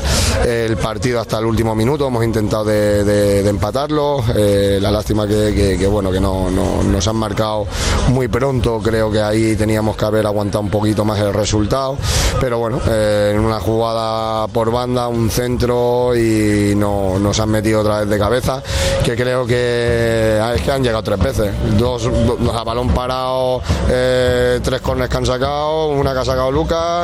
[0.81, 4.23] partido hasta el último minuto, hemos intentado de, empatarlo.
[4.35, 7.67] Eh, la lástima que, bueno que no, nos han marcado
[8.09, 11.97] muy pronto, creo que ahí teníamos que haber aguantado un poquito más el resultado.
[12.39, 17.81] Pero bueno, eh, en una jugada por banda, un centro y no, nos han metido
[17.81, 18.61] otra vez de cabeza,
[19.03, 21.53] que creo que ah, es que han llegado tres veces.
[21.77, 22.09] Dos,
[22.53, 26.98] a balón parado, eh, tres cornes que han sacado, una que ha sacado Lucas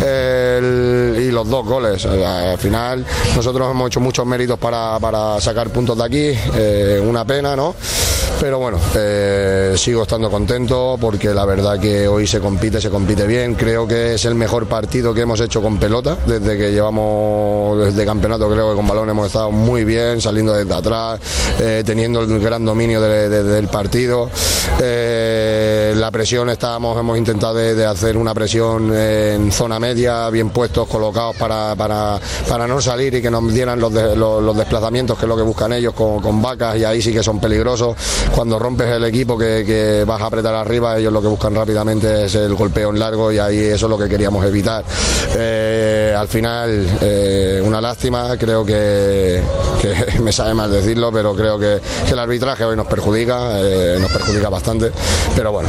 [0.00, 2.04] y los dos goles.
[2.06, 3.04] al final
[3.36, 7.74] nosotros hemos hecho muchos méritos para, para sacar puntos de aquí, eh, una pena, ¿no?
[8.40, 13.26] Pero bueno, eh, sigo estando contento porque la verdad que hoy se compite, se compite
[13.26, 13.54] bien.
[13.54, 18.04] Creo que es el mejor partido que hemos hecho con pelota desde que llevamos desde
[18.04, 18.48] campeonato.
[18.48, 21.20] Creo que con balón hemos estado muy bien, saliendo desde atrás,
[21.60, 24.30] eh, teniendo el gran dominio del partido.
[24.78, 28.92] La presión estábamos, hemos intentado de, hacer una presión
[29.38, 33.78] en zona media, bien puestos, colocados para, para, para no salir y que nos dieran
[33.80, 37.22] los, los, desplazamientos que es lo que buscan ellos con, vacas y ahí sí que
[37.22, 37.96] son peligrosos
[38.34, 42.34] cuando rompes el equipo que, vas a apretar arriba, ellos lo que buscan rápidamente es
[42.34, 44.84] el golpeo en largo y ahí eso es lo que queríamos evitar.
[45.36, 49.40] Eh, al final, eh, una lástima, creo que,
[50.22, 54.48] me sabe mal decirlo, pero creo que, el arbitraje hoy nos perjudica, eh, nos perjudica
[54.48, 54.90] bastante,
[55.36, 55.68] pero bueno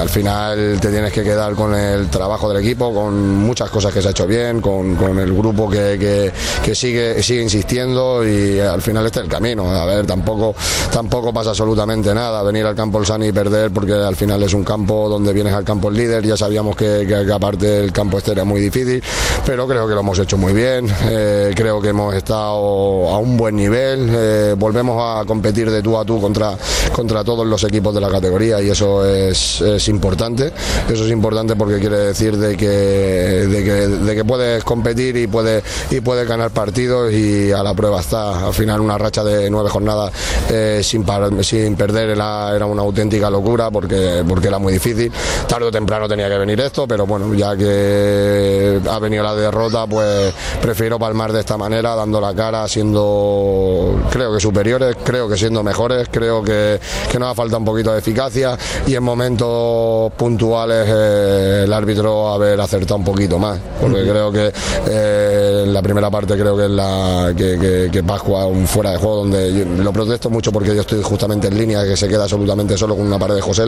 [0.00, 4.00] al final te tienes que quedar con el trabajo del equipo, con muchas cosas que
[4.00, 6.32] se ha hecho bien, con, el grupo que, que,
[6.64, 9.70] que, sigue, sigue insistiendo y al final este es el camino.
[9.70, 10.54] A ver, tampoco,
[10.90, 14.54] tampoco pasa absolutamente nada venir al campo el Sani y perder porque al final es
[14.54, 18.18] un campo donde vienes al campo el líder, ya sabíamos que, que, aparte el campo
[18.18, 19.02] este era muy difícil,
[19.44, 23.36] pero creo que lo hemos hecho muy bien, eh, creo que hemos estado a un
[23.36, 26.56] buen nivel, eh, volvemos a competir de tú a tú contra,
[26.92, 30.52] contra todos los equipos de la categoría y eso es, es importante,
[30.88, 35.26] eso es importante porque quiere decir de que, de que, de que puedes competir y
[35.26, 39.50] puedes, y puedes ganar partidos y a la prueba está, al final una racha de
[39.50, 40.12] nueve jornadas
[40.48, 41.04] eh, sin,
[41.42, 45.12] sin perder era, una auténtica locura porque, porque era muy difícil,
[45.48, 49.86] tarde o temprano tenía que venir esto, pero bueno, ya que ha venido la derrota,
[49.86, 55.36] pues prefiero palmar de esta manera, dando la cara, siendo creo que superiores, creo que
[55.36, 59.79] siendo mejores, creo que, que nos ha falta un poquito de eficacia y en momentos
[60.16, 64.52] puntuales eh, el árbitro haber acertado un poquito más, porque creo que
[64.88, 68.92] eh, en la primera parte creo que es la que, que, que Pascua un fuera
[68.92, 72.08] de juego donde yo, lo protesto mucho porque yo estoy justamente en línea que se
[72.08, 73.64] queda absolutamente solo con una pared de José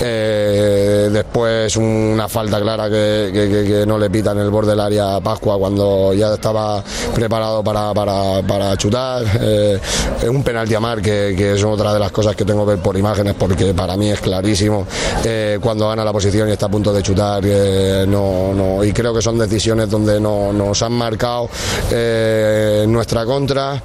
[0.00, 5.20] eh, después una falta clara que, no le pita en el borde del área a
[5.20, 6.82] Pascua cuando ya estaba
[7.14, 9.24] preparado para, para, para chutar.
[10.28, 12.82] Un penalti a mar que, que, es otra de las cosas que tengo que ver
[12.82, 14.86] por imágenes porque para mí es clarísimo.
[15.24, 19.14] Eh, cuando gana la posición y está a punto de chutar eh, no, y creo
[19.14, 21.48] que son decisiones donde no, nos han marcado
[21.90, 23.82] eh, nuestra contra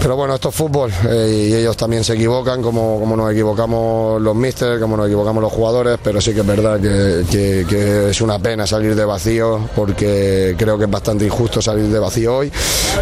[0.00, 4.34] pero bueno, esto es fútbol eh, y ellos también se equivocan, como, nos equivocamos los
[4.34, 8.66] míster, como nos equivocamos los jugadores, pero sí que es verdad que, es una pena
[8.66, 12.52] salir de vacío, porque creo que es bastante injusto salir de vacío hoy.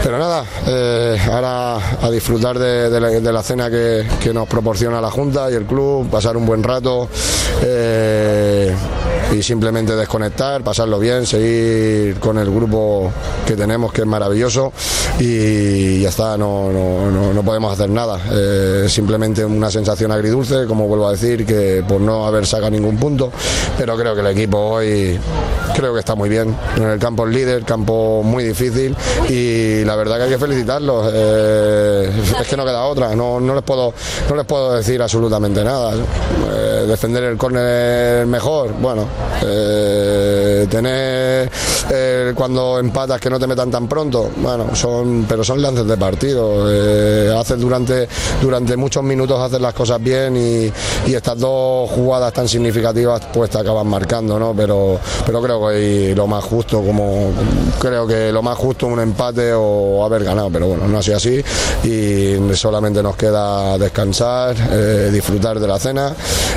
[0.02, 0.44] Pero nada,
[1.32, 3.00] ahora a disfrutar de,
[3.32, 7.08] la, cena que, nos proporciona la Junta y el club, pasar un buen rato.
[9.32, 13.12] Y simplemente desconectar, pasarlo bien, seguir con el grupo
[13.46, 14.72] que tenemos que es maravilloso
[15.18, 18.18] y ya está, no, no, no, no podemos hacer nada.
[18.32, 22.96] Eh, simplemente una sensación agridulce, como vuelvo a decir, que por no haber sacado ningún
[22.96, 23.30] punto,
[23.78, 25.18] pero creo que el equipo hoy
[25.74, 26.56] creo que está muy bien.
[26.76, 28.96] En el campo es líder, campo muy difícil
[29.28, 31.10] y la verdad que hay que felicitarlos.
[31.12, 33.92] Eh, es que no queda otra, no, no, les puedo,
[34.28, 35.94] no les puedo decir absolutamente nada.
[35.94, 37.66] Eh, defender el córner
[38.26, 39.06] mejor, bueno,
[39.42, 41.50] eh, tener
[41.92, 45.96] eh, cuando empatas que no te metan tan pronto, bueno, son, pero son lances de
[45.96, 46.66] partido.
[46.70, 48.08] Eh, haces durante,
[48.40, 50.72] durante muchos minutos haces las cosas bien y,
[51.20, 54.54] estas dos jugadas tan significativas pues te acaban marcando, ¿no?
[54.56, 57.30] Pero, pero creo que lo más justo, como
[57.78, 61.18] creo que lo más justo un empate o haber ganado, pero bueno, no ha sido
[61.18, 61.44] así
[61.84, 66.14] y solamente nos queda descansar, eh, disfrutar de la cena.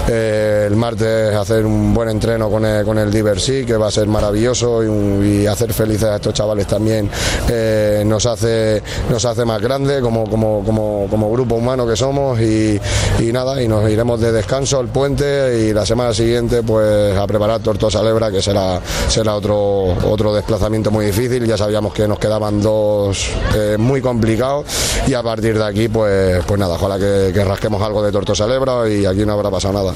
[0.07, 4.83] el hacer un buen entreno con el, con el Diversi, que va a ser maravilloso
[4.83, 7.09] y, hacer felices a estos chavales también
[7.49, 12.39] eh, nos, hace, nos hace más grande como, como, como, como grupo humano que somos
[12.39, 12.79] y,
[13.19, 17.27] y, nada, y nos iremos de descanso al puente y la semana siguiente pues a
[17.27, 18.79] preparar Tortosa Lebra, que será,
[19.09, 24.65] será otro, otro desplazamiento muy difícil, ya sabíamos que nos quedaban dos eh, muy complicados
[25.07, 28.47] y a partir de aquí pues, pues nada, ojalá que, que rasquemos algo de Tortosa
[28.47, 29.93] Lebra y aquí no habrá pasado nada.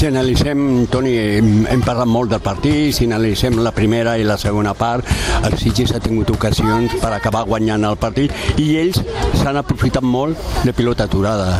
[0.00, 1.10] Si analitzem, Toni,
[1.68, 5.04] hem parlat molt del partit, si analitzem la primera i la segona part,
[5.44, 8.96] el Sitges ha tingut ocasions per acabar guanyant el partit i ells
[9.42, 11.58] s'han aprofitat molt de pilota aturada.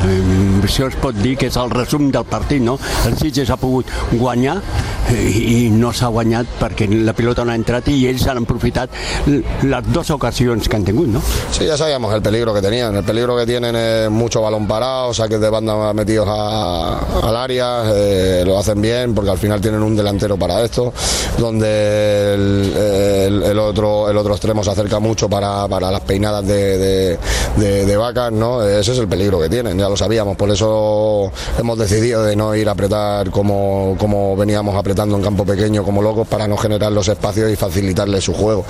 [0.64, 2.78] Això es pot dir que és el resum del partit, no?
[3.10, 4.56] El Sitges ha pogut guanyar
[5.12, 8.88] i no s'ha guanyat perquè la pilota no ha entrat y ells han aprofitat
[9.68, 11.20] las dos ocasiones que han tingut, ¿no?
[11.50, 12.96] Sí, ya sabíamos el peligro que tenían.
[12.96, 17.82] El peligro que tienen es mucho balón parado, saques de banda metidos a, al área,
[17.92, 20.92] eh, lo hacen bien porque al final tienen un delantero para esto,
[21.38, 27.18] donde el, otro, el otro extremo se acerca mucho para, para las peinadas de, de,
[27.56, 28.62] de, de, vacas, ¿no?
[28.62, 32.54] Ese es el peligro que tienen, ya lo sabíamos, por eso hemos decidido de no
[32.54, 36.92] ir a apretar como, como veníamos apretando en campo pequeño como locos para no generar
[36.92, 38.64] los espacios y facilitarle su juego.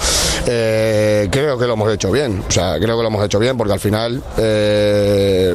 [0.47, 3.57] Eh, creo que lo hemos hecho bien, o sea, creo que lo hemos hecho bien
[3.57, 5.55] porque al final eh,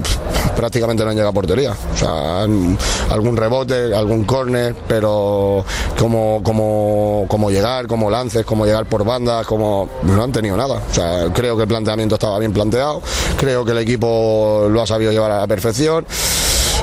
[0.55, 5.65] prácticamente no han llegado a portería, o sea, algún rebote, algún córner, pero
[5.97, 10.81] como, como, como llegar, como lances, como llegar por bandas, como no han tenido nada.
[10.89, 13.01] O sea, creo que el planteamiento estaba bien planteado,
[13.38, 16.05] creo que el equipo lo ha sabido llevar a la perfección.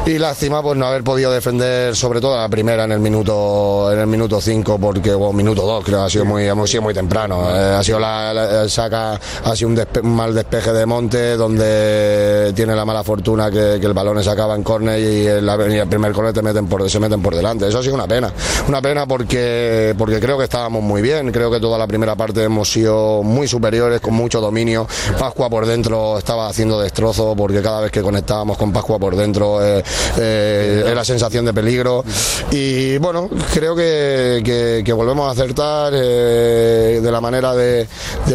[0.05, 4.01] Y lástima pues no haber podido defender sobre todo la primera en el minuto en
[4.01, 7.49] el minuto 5 porque o minuto 2 creo ha sido muy hemos sido muy temprano.
[7.49, 12.85] Eh, ha sido la, saca ha sido un, mal despeje de Monte donde tiene la
[12.85, 16.67] mala fortuna que, el balón se acaba en córner y, el primer córner te meten
[16.67, 17.69] por, se meten por delante.
[17.69, 18.33] Eso ha sido una pena.
[18.69, 21.31] Una pena porque porque creo que estábamos muy bien.
[21.31, 24.89] Creo que toda la primera parte hemos sido muy superiores con mucho dominio.
[25.19, 29.65] Pascua por dentro estaba haciendo destrozos porque cada vez que conectábamos con Pascua por dentro
[29.65, 29.83] eh,
[30.19, 32.05] eh, era sensación de peligro
[32.51, 37.87] y bueno, creo que, volvemos a acertar eh, de la manera de,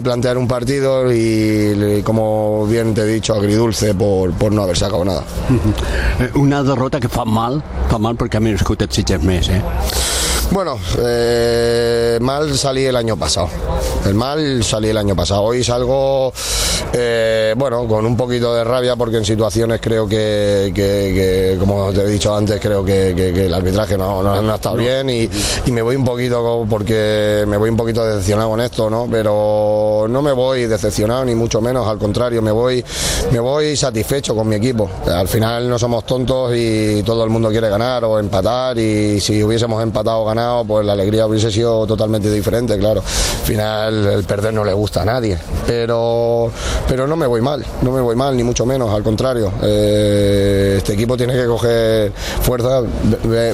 [0.04, 5.04] plantear un partido y, como bien te he dicho, agridulce por, por no haber sacado
[5.04, 5.24] nada.
[6.36, 9.62] Una derrota que fa mal, fa mal porque ha merescut et sitges més, eh?
[10.52, 13.50] Bueno, eh, mal salí el año pasado.
[14.06, 15.44] El mal salí el año pasado.
[15.44, 16.32] Hoy salgo,
[16.94, 22.08] eh, bueno, con un poquito de rabia porque en situaciones creo que, como te he
[22.08, 25.30] dicho antes, creo que, el arbitraje no, ha estado bien y,
[25.72, 29.08] me voy un poquito porque me voy un poquito decepcionado con esto, ¿no?
[29.12, 32.84] Pero no me voy decepcionado ni mucho menos, al contrario, me voy,
[33.32, 34.90] me voy satisfecho con mi equipo.
[35.06, 39.44] Al final no somos tontos y todo el mundo quiere ganar o empatar y si
[39.44, 43.02] hubiésemos empatado o ganado pues la alegría hubiese sido totalmente diferente, claro.
[43.02, 46.52] Al final el perder no le gusta a nadie, pero,
[46.88, 49.52] pero no me voy mal, no me voy mal, ni mucho menos, al contrario.
[49.64, 52.82] Eh, este equipo tiene que coger fuerza,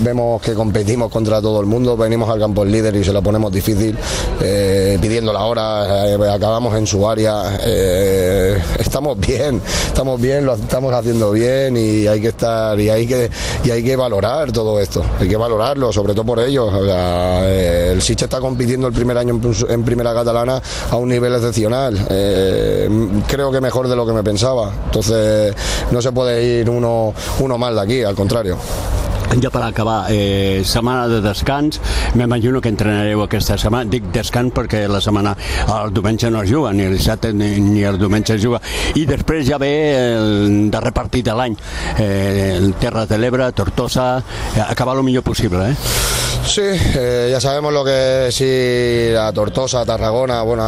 [0.01, 3.21] vemos que competimos contra todo el mundo, venimos al campo el líder y se lo
[3.21, 3.97] ponemos difícil,
[4.41, 7.57] eh, pidiendo la hora, eh, acabamos en su área,
[8.77, 13.29] estamos bien, estamos bien, lo estamos haciendo bien y hay que estar y hay que
[13.63, 18.01] y hay que valorar todo esto, hay que valorarlo, sobre todo por ellos, eh, el
[18.01, 22.07] Siche está compitiendo el primer año en, primera catalana a un nivel excepcional.
[22.09, 22.89] Eh,
[23.27, 24.71] creo que mejor de lo que me pensaba.
[24.85, 25.55] Entonces
[25.91, 28.57] no se puede ir uno, uno mal de aquí, al contrario.
[29.41, 31.79] ja per acabar, eh, setmana de descans,
[32.13, 35.35] m'imagino que entrenareu aquesta setmana, dic descans perquè la setmana,
[35.67, 38.61] el diumenge no es juga, ni el dissabte ni, ni el diumenge es juga,
[38.95, 41.57] i després ja ve el darrer partit de l'any,
[41.97, 44.17] eh, Terra de l'Ebre, Tortosa,
[44.55, 45.75] eh, acabar el millor possible, eh?
[46.45, 50.63] Sí, eh, ya sabemos lo que es ir a Tortosa, Tarragona, bueno,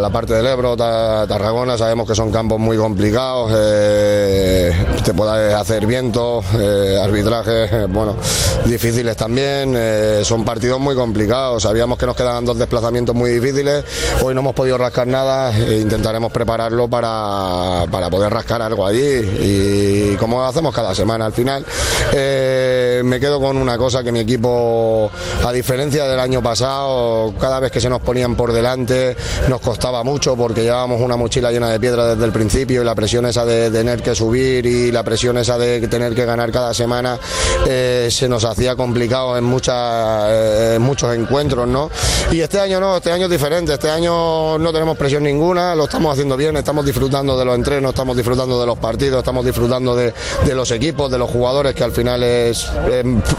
[0.00, 4.72] la parte del Ebro, Tarragona, sabemos que son campos muy complicados, eh,
[5.04, 8.16] te puede hacer viento, eh, arbitraje, bueno,
[8.64, 9.78] difíciles también,
[10.24, 13.84] son partidos muy complicados, sabíamos que nos quedaban dos desplazamientos muy difíciles,
[14.22, 19.20] hoy no hemos podido rascar nada, e intentaremos prepararlo para, para poder rascar algo allí
[19.40, 21.64] y como hacemos cada semana al final,
[22.12, 25.10] me quedo con una cosa que mi equipo
[25.44, 29.16] a diferencia del año pasado, cada vez que se nos ponían por delante
[29.48, 32.94] nos costaba mucho porque llevábamos una mochila llena de piedra desde el principio y la
[32.94, 36.74] presión esa de tener que subir y la presión esa de tener que ganar cada
[36.74, 37.18] semana
[37.66, 41.90] eh, se nos hacía complicado en, muchas, eh, muchos encuentros, ¿no?
[42.30, 45.84] Y este año no, este año es diferente, este año no tenemos presión ninguna, lo
[45.84, 49.96] estamos haciendo bien, estamos disfrutando de los entrenos, estamos disfrutando de los partidos, estamos disfrutando
[49.96, 50.12] de,
[50.54, 52.68] los equipos, de los jugadores, que al final es,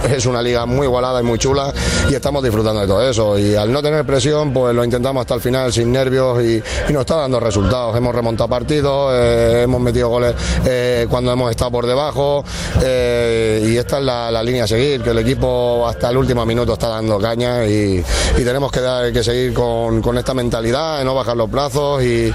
[0.09, 1.68] es una liga muy igualada y muy chula
[2.09, 3.37] y estamos disfrutando de todo eso.
[3.37, 7.01] Y al no tener presión, pues lo intentamos hasta el final sin nervios y, nos
[7.01, 7.95] está dando resultados.
[7.95, 10.33] Hemos remontado partidos, eh, hemos metido goles
[10.65, 12.43] eh, cuando hemos estado por debajo
[12.81, 16.73] eh, y esta es la, línea a seguir, que el equipo hasta el último minuto
[16.73, 18.03] está dando caña y,
[18.37, 18.81] tenemos que,
[19.13, 22.33] que seguir con, esta mentalidad, de no bajar los brazos y,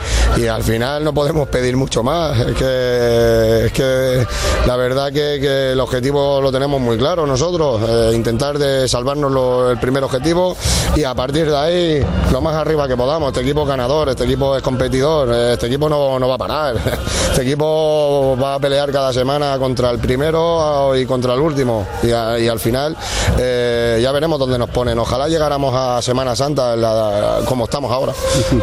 [0.48, 2.38] al final no podemos pedir mucho más.
[2.38, 4.26] Es que, es que
[4.66, 7.80] la verdad que, que el objetivo lo tenemos muy claro nosotros,
[8.14, 10.56] intentar de salvarnos el primer objetivo
[10.96, 13.28] y a partir de ahí lo más arriba que podamos.
[13.28, 16.76] Este equipo es ganador, este equipo es competidor, este equipo no, no va a parar.
[17.34, 22.12] Este equipo va a pelear cada semana contra el primero y contra el último y,
[22.12, 22.96] al final
[23.36, 24.96] eh, ya veremos dónde nos ponen.
[25.00, 26.76] Ojalá llegáramos a Semana Santa
[27.44, 28.12] como estamos ahora,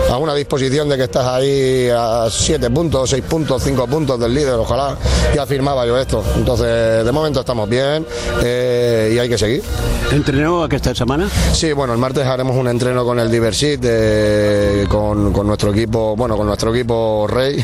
[0.09, 4.33] a una disposición de que estás ahí a 7 puntos, 6 puntos, 5 puntos del
[4.33, 4.95] líder, ojalá
[5.35, 6.23] ya firmaba yo esto.
[6.37, 8.05] Entonces, de momento estamos bien
[8.41, 9.63] eh, y hay que seguir
[10.67, 11.29] que esta semana?
[11.53, 13.81] Sí, bueno, el martes haremos un entreno con el Diversit,
[14.89, 17.63] con, nuestro equipo, bueno, con nuestro equipo Rey,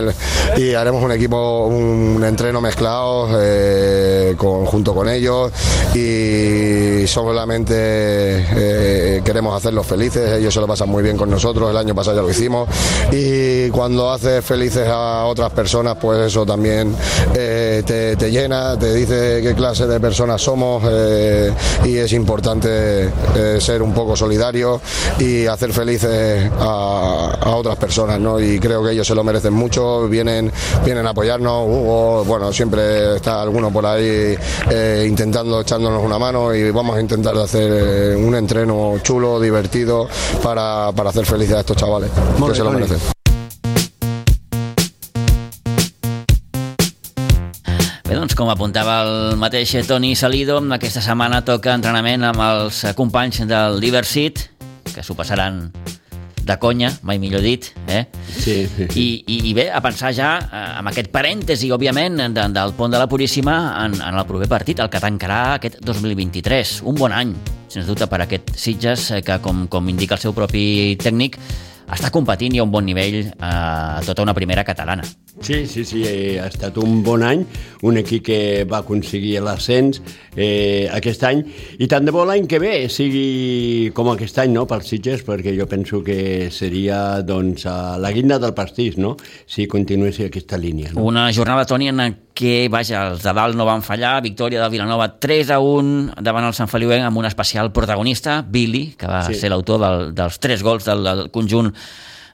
[0.58, 5.50] y haremos un equipo, un entreno mezclado eh, junto con ellos
[5.94, 11.76] y solamente eh, queremos hacerlos felices, ellos se lo pasan muy bien con nosotros, el
[11.76, 12.68] año pasado ya lo hicimos
[13.12, 16.94] y cuando haces felices a otras personas, pues eso también
[17.34, 20.82] eh, te, te, llena, te dice qué clase de personas somos
[21.84, 24.80] y es importante importante eh, ser un poco solidario
[25.20, 28.40] y hacer felices a, a, otras personas, ¿no?
[28.40, 30.50] Y creo que ellos se lo merecen mucho, vienen,
[30.84, 34.36] vienen a apoyarnos, Hugo, bueno, siempre está alguno por ahí
[34.70, 40.08] eh, intentando echándonos una mano y vamos a intentar hacer eh, un entreno chulo, divertido,
[40.42, 43.15] para, para hacer felices a estos chavales, que se lo merecen.
[48.26, 53.78] Doncs, com apuntava el mateix Toni Salido, aquesta setmana toca entrenament amb els companys del
[53.78, 54.40] Diversit,
[54.90, 55.68] que s'ho passaran
[56.42, 58.00] de conya, mai millor dit, eh?
[58.26, 58.88] Sí, sí.
[58.98, 62.90] I, i, I bé, a pensar ja eh, amb aquest parèntesi, òbviament, de, del pont
[62.90, 66.80] de la Puríssima en, en el proper partit, el que tancarà aquest 2023.
[66.90, 67.36] Un bon any,
[67.70, 71.38] sens dubte, per aquest Sitges, eh, que, com, com indica el seu propi tècnic,
[71.94, 75.06] està competint i a un bon nivell eh, a tota una primera catalana.
[75.40, 77.42] Sí, sí, sí, eh, ha estat un bon any,
[77.84, 80.00] un equip que va aconseguir l'ascens
[80.32, 81.42] eh, aquest any,
[81.76, 85.52] i tant de bo l'any que ve sigui com aquest any, no?, pels Sitges, perquè
[85.58, 89.14] jo penso que seria, doncs, a la guinda del pastís, no?,
[89.44, 90.94] si continués aquesta línia.
[90.94, 91.04] No?
[91.04, 92.02] Una jornada, Toni, en
[92.36, 96.48] què, vaja, els de dalt no van fallar, victòria del Vilanova 3 a 1 davant
[96.48, 99.36] el Sant Feliuenc amb un especial protagonista, Billy, que va sí.
[99.36, 101.74] ser l'autor del, dels tres gols del, del conjunt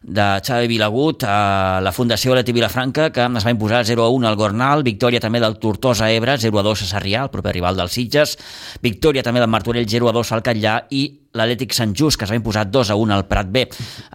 [0.02, 4.28] de Xavi Vilagut a la Fundació Leti Vilafranca, que es va imposar 0 a 1
[4.28, 7.78] al Gornal, victòria també del Tortosa Ebre, 0 a 2 a Sarrià, el proper rival
[7.78, 8.36] dels Sitges,
[8.82, 12.32] victòria també del Martorell 0 a 2 al Catllà i l'Atlètic Sant Just, que es
[12.32, 13.64] va imposar 2 a 1 al Prat B.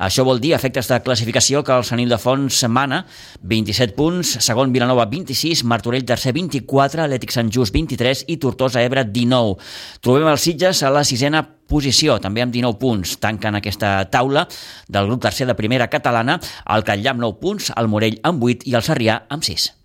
[0.08, 3.04] Això vol dir efectes de classificació que el Sanil de Fons mana
[3.42, 9.06] 27 punts, segon Vilanova 26, Martorell tercer 24, Atlètic Sant Just 23 i Tortosa Ebre
[9.06, 9.58] 19.
[10.02, 13.18] Trobem els Sitges a la sisena posició, també amb 19 punts.
[13.24, 14.46] Tanquen aquesta taula
[14.88, 16.40] del grup tercer de primera catalana,
[16.74, 19.77] el Catllà amb 9 punts, el Morell amb 8 i el Sarrià amb 6.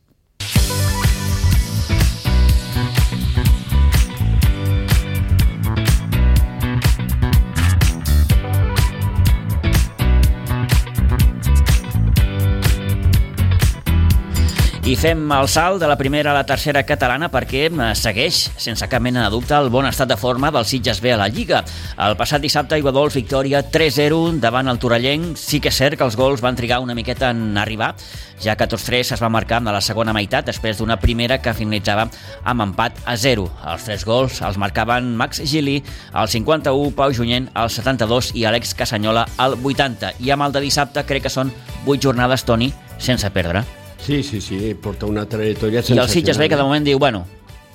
[14.93, 18.85] I fem el salt de la primera a la tercera catalana perquè eh, segueix, sense
[18.93, 21.63] cap mena de dubte, el bon estat de forma del Sitges B a la Lliga.
[21.97, 25.41] El passat dissabte, Iguadols, victòria 3-0 davant el Torellenc.
[25.41, 27.95] Sí que és cert que els gols van trigar una miqueta en arribar,
[28.37, 31.57] ja que tots tres es va marcar en la segona meitat, després d'una primera que
[31.57, 32.11] finalitzava
[32.45, 33.49] amb empat a 0.
[33.73, 35.79] Els tres gols els marcaven Max Gili
[36.13, 40.19] al 51, Pau Junyent al 72 i Àlex Casanyola al 80.
[40.21, 41.55] I amb el de dissabte crec que són
[41.87, 43.65] 8 jornades, Toni, sense perdre.
[44.03, 47.23] Sí, sí, sí, porta una trajectòria I el Sitges ve que de moment diu, bueno,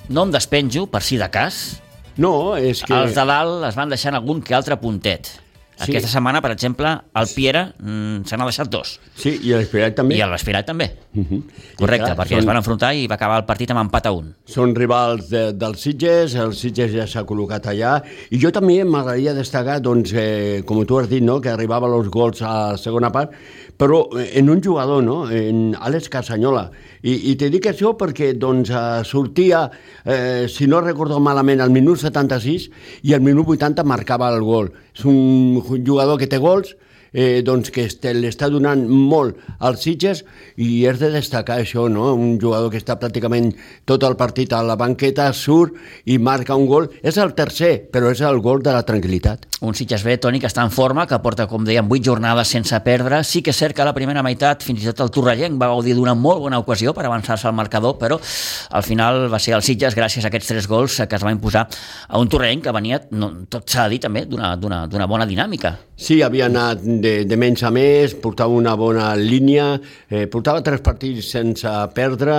[0.09, 1.79] no em despenjo, per si de cas.
[2.19, 2.95] No, és que...
[2.95, 5.29] Els de dalt es van deixant algun que altre puntet.
[5.77, 5.91] Sí.
[5.91, 6.89] Aquesta setmana, per exemple,
[7.21, 8.95] el Piera mm, se n'ha deixat dos.
[9.13, 10.15] Sí, i l'Espirat també.
[10.17, 10.87] I l'Espirat també.
[11.13, 11.41] Uh -huh.
[11.77, 12.39] Correcte, clar, perquè són...
[12.39, 14.33] es van enfrontar i va acabar el partit amb empat a un.
[14.45, 18.01] Són rivals de, dels Sitges, el Sitges ja s'ha col·locat allà,
[18.31, 22.09] i jo també m'agradaria destacar, doncs, eh, com tu has dit, no?, que arribava els
[22.09, 23.31] gols a la segona part,
[23.77, 26.67] però eh, en un jugador, no?, en Àlex Casanyola.
[27.01, 29.67] I, i te dic això perquè, doncs, eh, sortia,
[30.03, 32.67] eh, si no recordo malament, al minut 76
[33.07, 34.73] i al minut 80 marcava el gol.
[34.97, 36.73] És un jugador que té gols,
[37.13, 40.23] eh, doncs que l'està donant molt als Sitges
[40.55, 42.13] i és de destacar això, no?
[42.13, 43.51] un jugador que està pràcticament
[43.85, 46.89] tot el partit a la banqueta, surt i marca un gol.
[47.01, 49.47] És el tercer, però és el gol de la tranquil·litat.
[49.65, 52.77] Un Sitges B, Toni, que està en forma, que porta, com dèiem, 8 jornades sense
[52.85, 53.23] perdre.
[53.25, 55.71] Sí que és cert que a la primera meitat, fins i tot el Torrellenc va
[55.73, 59.65] gaudir d'una molt bona ocasió per avançar-se al marcador, però al final va ser el
[59.65, 61.67] Sitges, gràcies a aquests tres gols, que es va imposar
[62.07, 65.77] a un Torrellenc que venia, no, tot s'ha de dir també, d'una bona dinàmica.
[65.97, 69.79] Sí, havia anat de, de menys a més, portava una bona línia,
[70.13, 72.35] eh, portava tres partits sense perdre,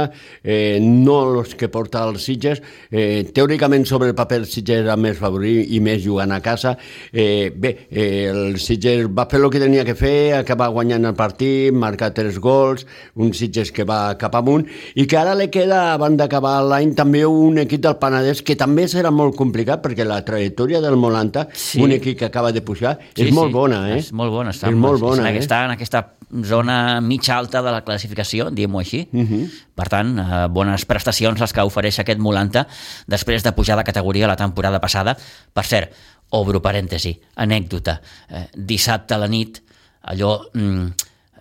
[0.46, 2.62] eh, no els que porta els Sitges.
[2.86, 6.76] Eh, teòricament sobre el paper el Sitges era més favorit i més jugant a casa.
[7.11, 11.18] Eh, bé, eh, el Sitges va fer el que tenia que fer, acabar guanyant el
[11.18, 12.86] partit, marcar tres gols,
[13.18, 17.24] un Sitges que va cap amunt, i que ara li queda, abans d'acabar l'any, també
[17.26, 21.82] un equip del Penedès que també serà molt complicat, perquè la trajectòria del Molanta, sí.
[21.82, 23.99] un equip que acaba de pujar, sí, és molt molt bona, eh?
[23.99, 24.53] És molt bona.
[24.55, 25.40] Està, és molt bona, eh?
[25.40, 26.05] Està en aquesta
[26.44, 29.09] zona mitja alta de la classificació, diguem-ho així.
[29.12, 29.26] Uh mhm.
[29.32, 29.64] -huh.
[29.74, 32.66] Per tant, eh, bones prestacions les que ofereix aquest Molanta
[33.07, 35.16] després de pujar de categoria la temporada passada.
[35.53, 35.92] Per cert,
[36.30, 38.01] obro parèntesi, anècdota.
[38.28, 39.62] Eh, dissabte a la nit,
[40.03, 40.51] allò...
[40.55, 40.86] Mm,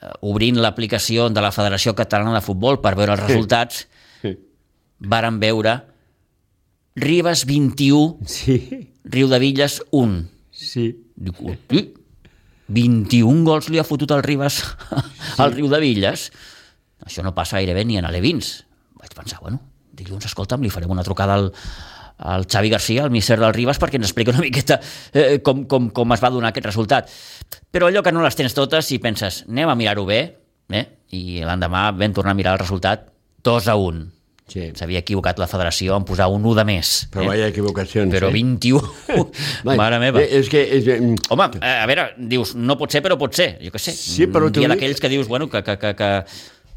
[0.01, 3.87] eh, obrint l'aplicació de la Federació Catalana de Futbol per veure els resultats,
[4.21, 4.37] sí.
[4.99, 5.83] varen veure
[6.97, 8.57] Ribes 21, sí.
[9.05, 10.25] Riu de Villes 1.
[10.51, 10.87] Sí.
[11.15, 11.96] Dic,
[12.67, 15.03] 21 gols li ha fotut el Ribas sí.
[15.43, 16.29] al Riu de Villes.
[17.05, 18.65] Això no passa gairebé ni en Alevins.
[18.97, 19.61] Vaig pensar, bueno,
[19.97, 21.51] dilluns, escolta'm, li farem una trucada al,
[22.33, 24.79] el Xavi Garcia, el míster del Ribas, perquè ens explica una miqueta
[25.13, 27.13] eh, com, com, com es va donar aquest resultat.
[27.71, 30.21] Però allò que no les tens totes i penses, anem a mirar-ho bé,
[30.73, 30.85] eh?
[31.15, 33.07] i l'endemà vam tornar a mirar el resultat
[33.47, 34.05] 2 a 1.
[34.47, 34.69] Sí.
[34.79, 36.91] S'havia equivocat la federació en posar un 1 de més.
[37.11, 37.31] Però eh?
[37.33, 38.11] vaya equivocacions.
[38.13, 38.35] Però eh?
[38.39, 39.25] 21.
[39.67, 40.23] Mare meva.
[40.23, 40.63] Eh, és que...
[40.79, 40.87] És,
[41.33, 43.55] Home, a veure, dius, no pot ser, però pot ser.
[43.63, 43.95] Jo què sé.
[43.95, 46.11] Sí, però Hi ha d'aquells que dius, bueno, que, que, que, que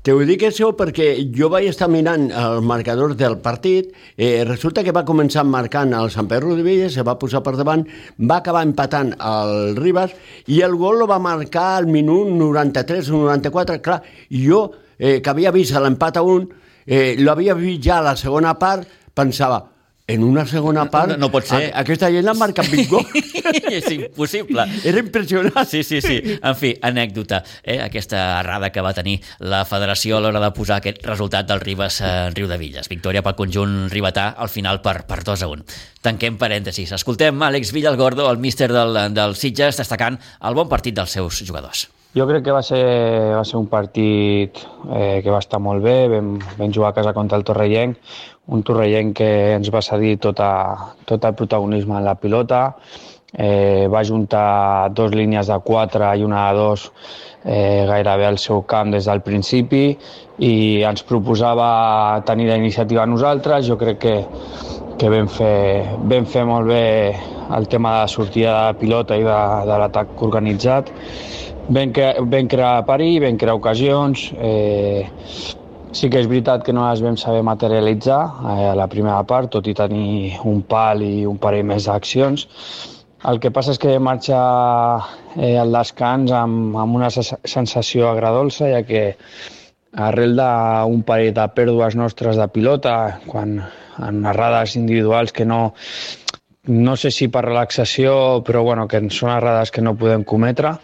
[0.01, 4.81] Te ho dic això perquè jo vaig estar mirant el marcador del partit, eh, resulta
[4.81, 7.83] que va començar marcant el Sant Pedro de Villa, se va posar per davant,
[8.17, 10.15] va acabar empatant el Ribas
[10.49, 14.01] i el gol lo va marcar al minut 93 o 94, clar,
[14.33, 14.63] jo
[14.97, 16.49] eh, que havia vist l'empat a un,
[16.91, 19.63] eh, l'havia vist ja a la segona part, pensava,
[20.11, 21.13] en una segona part...
[21.13, 21.61] No, no pot ser.
[21.69, 23.13] A, aquesta gent l'ha marcat 20 gols.
[23.79, 24.65] és impossible.
[24.87, 25.69] Era impressionant.
[25.71, 26.19] Sí, sí, sí.
[26.35, 27.43] En fi, anècdota.
[27.63, 27.79] Eh?
[27.85, 32.01] Aquesta errada que va tenir la federació a l'hora de posar aquest resultat del Ribes
[32.03, 32.91] a Riu de Villes.
[32.91, 35.79] Victòria pel conjunt ribetà al final per, per 2 a 1.
[36.03, 36.91] Tanquem parèntesis.
[36.99, 41.87] Escoltem Àlex Villalgordo, el míster del, del Sitges, destacant el bon partit dels seus jugadors.
[42.11, 42.83] Jo crec que va ser,
[43.39, 44.57] va ser un partit
[44.91, 48.01] eh, que va estar molt bé, vam, vam jugar a casa contra el Torrellenc,
[48.51, 50.51] un Torrellenc que ens va cedir tota,
[51.07, 52.65] tot el protagonisme en la pilota,
[53.33, 56.91] eh, va juntar dos línies de 4 i una de 2
[57.45, 59.85] eh, gairebé al seu camp des del principi
[60.43, 63.69] i ens proposava tenir la iniciativa a nosaltres.
[63.69, 64.17] Jo crec que,
[64.99, 67.15] que vam, fer, vam fer molt bé
[67.55, 69.39] el tema de la sortida de la pilota i de,
[69.71, 70.91] de l'atac organitzat
[71.69, 75.09] vam, cre vam crear perill, vam crear ocasions, eh,
[75.93, 79.51] sí que és veritat que no les vam saber materialitzar eh, a la primera part,
[79.51, 82.47] tot i tenir un pal i un parell més d'accions.
[83.31, 84.39] El que passa és que marxa
[85.37, 89.17] eh, al descans amb, amb una sensació agradolça, ja que
[89.93, 93.59] arrel d'un parell de pèrdues nostres de pilota, quan
[94.01, 95.75] en errades individuals que no,
[96.69, 100.75] no sé si per relaxació, però bueno, que són errades que no podem cometre.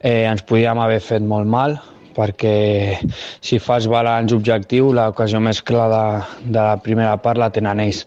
[0.00, 1.78] Eh, ens podíem haver fet molt mal,
[2.16, 2.98] perquè
[3.40, 8.06] si fas balanç objectiu, l'ocasió més clara de, de la primera part la tenen ells.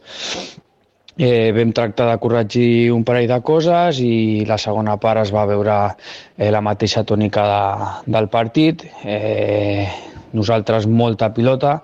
[1.13, 5.45] Eh, vam tractar de corregir un parell de coses i la segona part es va
[5.45, 8.83] veure eh, la mateixa tònica de, del partit.
[9.05, 9.85] Eh,
[10.33, 11.77] nosaltres molta pilota,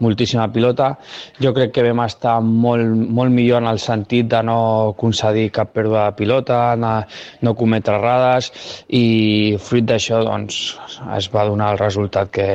[0.00, 0.94] moltíssima pilota.
[1.42, 2.84] Jo crec que vam estar molt,
[3.18, 4.58] molt millor en el sentit de no
[5.00, 6.94] concedir cap pèrdua de pilota, no,
[7.44, 8.50] no cometre errades
[8.88, 10.62] i fruit d'això doncs,
[11.16, 12.50] es va donar el resultat que,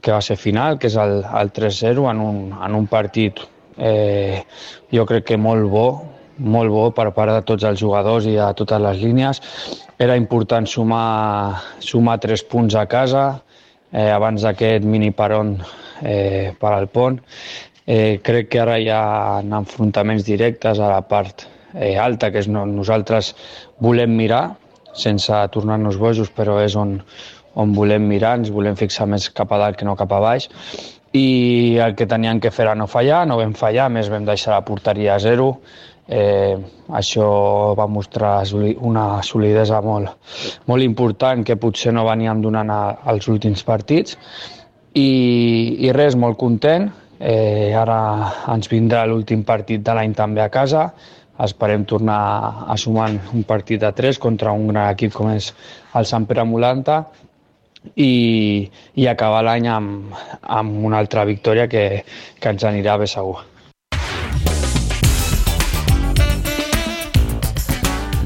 [0.00, 3.40] que va ser final, que és el, el 3-0 en, un, en un partit
[3.78, 4.44] eh,
[4.92, 5.88] jo crec que molt bo,
[6.38, 9.42] molt bo per part de tots els jugadors i de totes les línies.
[9.98, 13.26] Era important sumar, sumar tres punts a casa,
[13.92, 15.56] eh, abans d'aquest mini peron
[16.02, 17.20] eh, per al pont.
[17.88, 22.50] Eh, crec que ara hi ha enfrontaments directes a la part eh, alta, que és
[22.52, 23.32] no, nosaltres
[23.80, 24.58] volem mirar,
[24.92, 26.98] sense tornar-nos bojos, però és on,
[27.56, 30.48] on volem mirar, ens volem fixar més cap a dalt que no cap a baix,
[31.16, 34.52] i el que tenien que fer era no fallar, no vam fallar, més vam deixar
[34.58, 35.54] la porteria a zero,
[36.08, 36.56] Eh,
[36.96, 37.24] això
[37.76, 38.40] va mostrar
[38.80, 40.14] una solidesa molt,
[40.64, 44.16] molt important que potser no veníem donant als últims partits
[44.98, 45.10] i,
[45.86, 46.88] i res, molt content.
[47.18, 47.98] Eh, ara
[48.54, 50.88] ens vindrà l'últim partit de l'any també a casa.
[51.44, 52.20] Esperem tornar
[52.66, 55.52] a sumar un partit de 3 contra un gran equip com és
[55.98, 57.02] el Sant Pere Molanta
[57.94, 58.12] i,
[58.98, 61.86] i acabar l'any amb, amb una altra victòria que,
[62.40, 63.38] que ens anirà bé segur.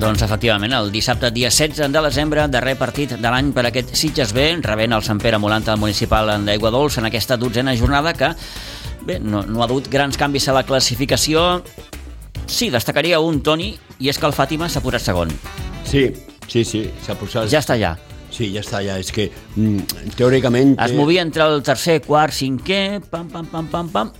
[0.03, 4.33] Doncs efectivament, el dissabte dia 16 de desembre, darrer partit de l'any per aquest Sitges
[4.35, 8.33] B, rebent el Sant Pere Molanta municipal d'Aigua Dols en aquesta dotzena jornada que
[9.07, 11.63] bé, no, no ha dut grans canvis a la classificació.
[12.51, 15.31] Sí, destacaria un Toni, i és que el Fàtima s'ha posat segon.
[15.87, 16.09] Sí,
[16.49, 17.47] sí, sí, s'ha posat...
[17.55, 17.95] Ja està allà.
[18.33, 18.99] Sí, ja està, ja.
[18.99, 20.75] És que, mm, teòricament...
[20.83, 24.15] Es movia entre el tercer, quart, cinquè, pam, pam, pam, pam, pam,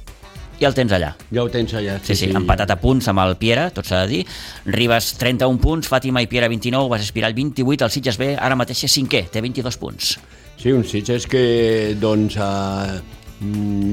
[0.63, 1.13] i el tens allà.
[1.35, 1.99] Ja ho tens allà.
[2.03, 4.21] Sí, sí, sí, empatat a punts amb el Piera, tot s'ha de dir.
[4.71, 8.85] Ribes 31 punts, Fàtima i Piera 29, vas aspirar 28, el Sitges B ara mateix
[8.87, 10.15] és cinquè, té 22 punts.
[10.63, 11.43] Sí, un Sitges que,
[11.99, 13.01] doncs, uh,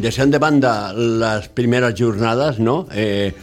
[0.03, 3.33] deixant de banda les primeres jornades, no?, eh,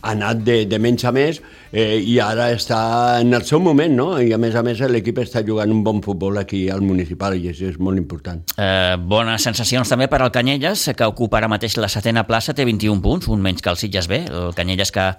[0.00, 1.40] ha anat de, de menys a més
[1.72, 4.08] eh, i ara està en el seu moment, no?
[4.20, 7.48] I a més a més l'equip està jugant un bon futbol aquí al municipal i
[7.52, 8.44] això és molt important.
[8.56, 12.66] Eh, bones sensacions també per al Canyelles, que ocupa ara mateix la setena plaça, té
[12.68, 15.12] 21 punts, un menys que el Sitges B, el Canyelles que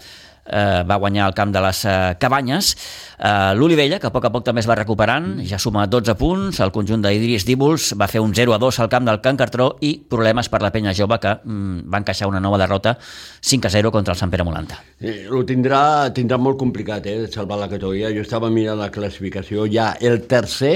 [0.46, 2.72] eh, va guanyar el camp de les eh, Cabanyes.
[3.18, 6.60] Eh, L'Olivella, que a poc a poc també es va recuperant, ja suma 12 punts,
[6.64, 9.72] el conjunt d'Idris Díbols va fer un 0 a 2 al camp del Can Cartró
[9.86, 13.74] i problemes per la penya jove que mm, va encaixar una nova derrota 5 a
[13.78, 14.82] 0 contra el Sant Pere Molanta.
[15.00, 18.14] Eh, ho tindrà, tindrà molt complicat, eh, salvar la categoria.
[18.16, 20.76] Jo estava mirant la classificació, ja el tercer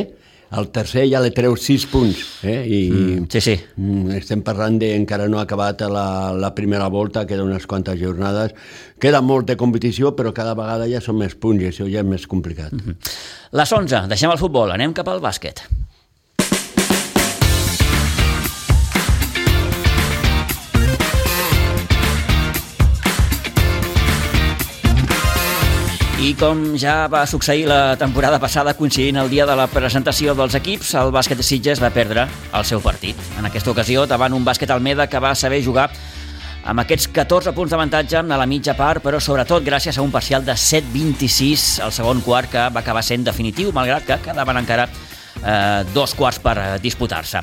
[0.57, 2.21] el tercer ja li treu 6 punts.
[2.43, 2.57] Eh?
[2.65, 3.55] I, mm, sí, sí.
[3.77, 7.99] Mm, estem parlant de encara no ha acabat la, la primera volta, queden unes quantes
[8.01, 8.55] jornades.
[8.99, 12.09] Queda molt de competició, però cada vegada ja són més punts i això ja és
[12.09, 12.73] més complicat.
[12.73, 13.13] Mm -hmm.
[13.51, 15.61] Les 11, deixem el futbol, anem cap al bàsquet.
[26.19, 30.57] I com ja va succeir la temporada passada, coincidint el dia de la presentació dels
[30.57, 33.15] equips, el bàsquet de Sitges va perdre el seu partit.
[33.39, 35.87] En aquesta ocasió, davant un bàsquet Almeda que va saber jugar
[36.67, 40.43] amb aquests 14 punts d'avantatge a la mitja part, però sobretot gràcies a un parcial
[40.43, 44.89] de 7-26 al segon quart que va acabar sent definitiu, malgrat que quedaven encara
[45.45, 47.41] eh, dos quarts per eh, disputar-se.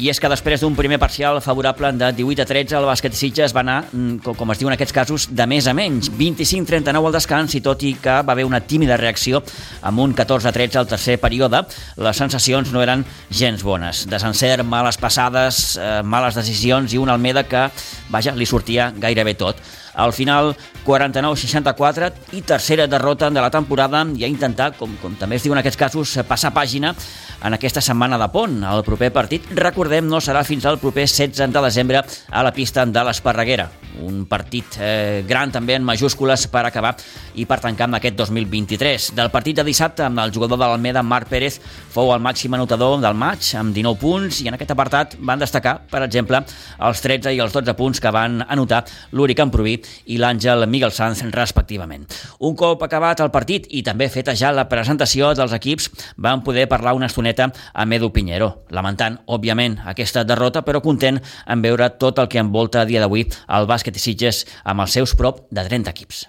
[0.00, 3.54] I és que després d'un primer parcial favorable de 18 a 13, el bàsquet Sitges
[3.54, 6.10] va anar, mm, com, es diu en aquests casos, de més a menys.
[6.10, 9.42] 25-39 al descans i tot i que va haver una tímida reacció
[9.82, 11.64] amb un 14 a 13 al tercer període,
[11.96, 14.06] les sensacions no eren gens bones.
[14.10, 17.68] Desencert, males passades, eh, males decisions i un Almeda que,
[18.10, 19.56] vaja, li sortia gairebé tot.
[19.94, 25.38] Al final, 49-64 i tercera derrota de la temporada i a intentar, com, com també
[25.38, 26.94] es diu en aquests casos, passar pàgina
[27.42, 28.60] en aquesta setmana de pont.
[28.64, 32.86] El proper partit, recordem, no serà fins al proper 16 de desembre a la pista
[32.86, 33.70] de l'Esparreguera.
[34.02, 36.94] Un partit eh, gran també en majúscules per acabar
[37.38, 39.12] i per tancar amb aquest 2023.
[39.14, 41.60] Del partit de dissabte, amb el jugador de l'Almeda, Marc Pérez,
[41.94, 45.76] fou el màxim anotador del maig, amb 19 punts, i en aquest apartat van destacar,
[45.90, 46.40] per exemple,
[46.88, 48.82] els 13 i els 12 punts que van anotar
[49.12, 49.76] l'Uri Camproví
[50.10, 52.08] i l'Àngel Miguel Sanz, respectivament.
[52.40, 56.66] Un cop acabat el partit i també feta ja la presentació dels equips, van poder
[56.70, 62.18] parlar una estoneta amb Edu Pinheiro, lamentant, òbviament, aquesta derrota, però content en veure tot
[62.18, 65.66] el que envolta a dia d'avui el bàsquet i Sitges amb els seus prop de
[65.68, 66.24] 30 equips.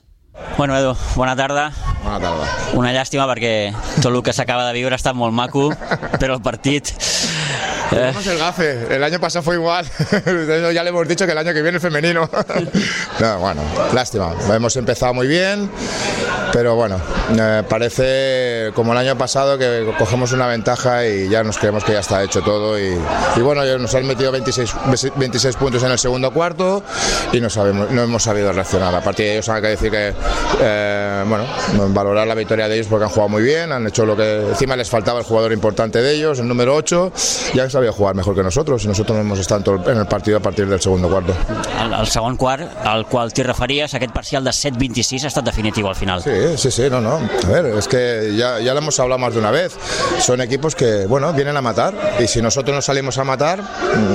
[0.57, 1.71] Bueno, Edu, bona tarda.
[2.03, 2.47] Bona tarda.
[2.79, 5.69] Una llàstima perquè tot el que s'acaba de viure ha estat molt maco,
[6.19, 6.93] però el partit
[7.89, 9.85] Tenemos el gafe, el año pasado fue igual,
[10.73, 12.29] ya le hemos dicho que el año que viene es femenino.
[13.19, 13.61] no, bueno,
[13.93, 15.69] lástima, hemos empezado muy bien,
[16.51, 16.99] pero bueno,
[17.37, 21.93] eh, parece como el año pasado que cogemos una ventaja y ya nos creemos que
[21.93, 22.97] ya está hecho todo y,
[23.35, 24.75] y bueno, nos han metido 26,
[25.15, 26.83] 26 puntos en el segundo cuarto
[27.31, 28.93] y no, sabemos, no hemos sabido reaccionar.
[28.95, 30.13] A partir de ellos hay que decir que,
[30.61, 31.45] eh, bueno,
[31.89, 34.75] valorar la victoria de ellos porque han jugado muy bien, han hecho lo que encima
[34.75, 37.11] les faltaba el jugador importante de ellos, el número 8,
[37.53, 40.39] ya sabia jugar mejor que nosotros y nosotros no hemos estado en el partido a
[40.39, 41.33] partir del segundo cuarto.
[41.81, 45.87] El, el segon quart, al qual t'hi referies, aquest parcial de 7-26 ha estat definitiu
[45.87, 46.21] al final.
[46.23, 47.15] Sí, sí, sí, no, no.
[47.17, 49.75] A ver, es que ya, ya lo hemos hablado más de una vez.
[50.19, 53.61] Son equipos que, bueno, vienen a matar y si nosotros no salimos a matar,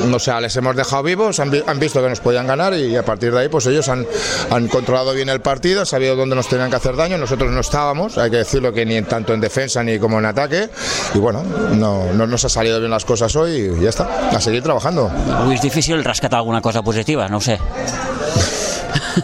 [0.06, 3.04] no sé, les hemos dejado vivos, han, han visto que nos podían ganar y a
[3.04, 4.06] partir de ahí, pues ellos han,
[4.50, 7.61] han controlado bien el partido, han sabido dónde nos tenían que hacer daño, nosotros no
[7.61, 10.70] estábamos, hay que decirlo que ni en, tanto en defensa ni como en ataque
[11.14, 11.42] y bueno,
[11.74, 15.11] no, no nos ha salido bien las cosas hoy y ya está, a seguir trabajando.
[15.53, 17.59] És difícil rescatar alguna cosa positiva, no sé.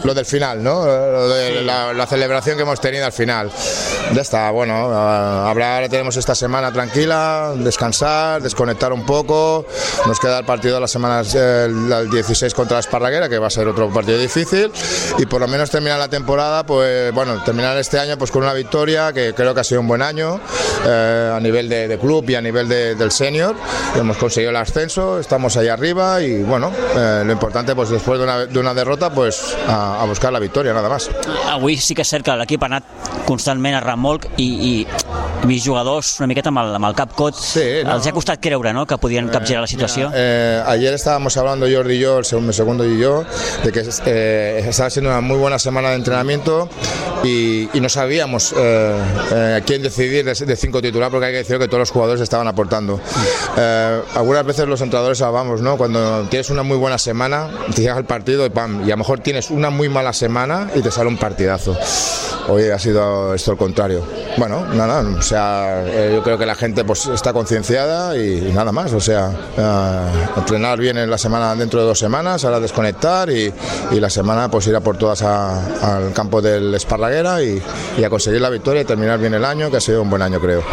[0.03, 0.85] Lo del final, ¿no?
[0.85, 3.51] Lo de la, la celebración que hemos tenido al final.
[4.13, 9.65] Ya está, bueno, a- hablar, tenemos esta semana tranquila, descansar, desconectar un poco.
[10.05, 13.47] Nos queda el partido de la semana el, el 16 contra la Esparraguera, que va
[13.47, 14.71] a ser otro partido difícil.
[15.17, 18.53] Y por lo menos terminar la temporada, pues bueno, terminar este año pues con una
[18.53, 20.39] victoria, que creo que ha sido un buen año
[20.85, 23.55] eh, a nivel de, de club y a nivel de- del senior.
[23.95, 28.23] Hemos conseguido el ascenso, estamos ahí arriba y bueno, eh, lo importante pues después de
[28.23, 31.09] una, de una derrota, pues a, a buscar la victoria, nada más.
[31.51, 32.83] Avui sí que és cert que l'equip ha anat
[33.27, 34.73] constantment a remolc i, i,
[35.47, 37.93] mis jugadors una miqueta amb el, amb el cap cot Sí, no.
[37.95, 38.85] els ha costat creure no?
[38.89, 40.09] que podien capgirar la situació.
[40.13, 43.23] Eh, ayer estábamos hablando Jordi y yo, el segundo, el segundo y yo,
[43.63, 46.69] de que eh, estaba siendo una muy buena semana de entrenamiento
[47.23, 48.97] y, y no sabíamos eh,
[49.31, 52.21] eh, quién decidir de, de cinco titular porque hay que decir que todos los jugadores
[52.21, 52.99] estaban aportando.
[53.57, 55.77] Eh, algunas veces los entrenadores hablamos, ¿no?
[55.77, 58.97] Cuando tienes una muy buena semana, te llegas al partido y pam, y a lo
[58.97, 61.77] mejor tienes una muy mala semana y te sale un partidazo.
[62.49, 64.03] Hoy ha sido esto el contrario.
[64.37, 68.71] Bueno, nada, o sea, eh, yo creo que la gente pues está concienciada y, nada
[68.71, 70.01] más, o sea, eh,
[70.37, 73.51] entrenar bien en la semana dentro de dos semanas, ahora desconectar y,
[73.91, 77.61] y la semana pues ir a por todas a- al campo del Esparraguera y
[78.03, 80.39] a conseguir la victoria y terminar bien el año, que ha sido un buen año
[80.39, 80.63] creo.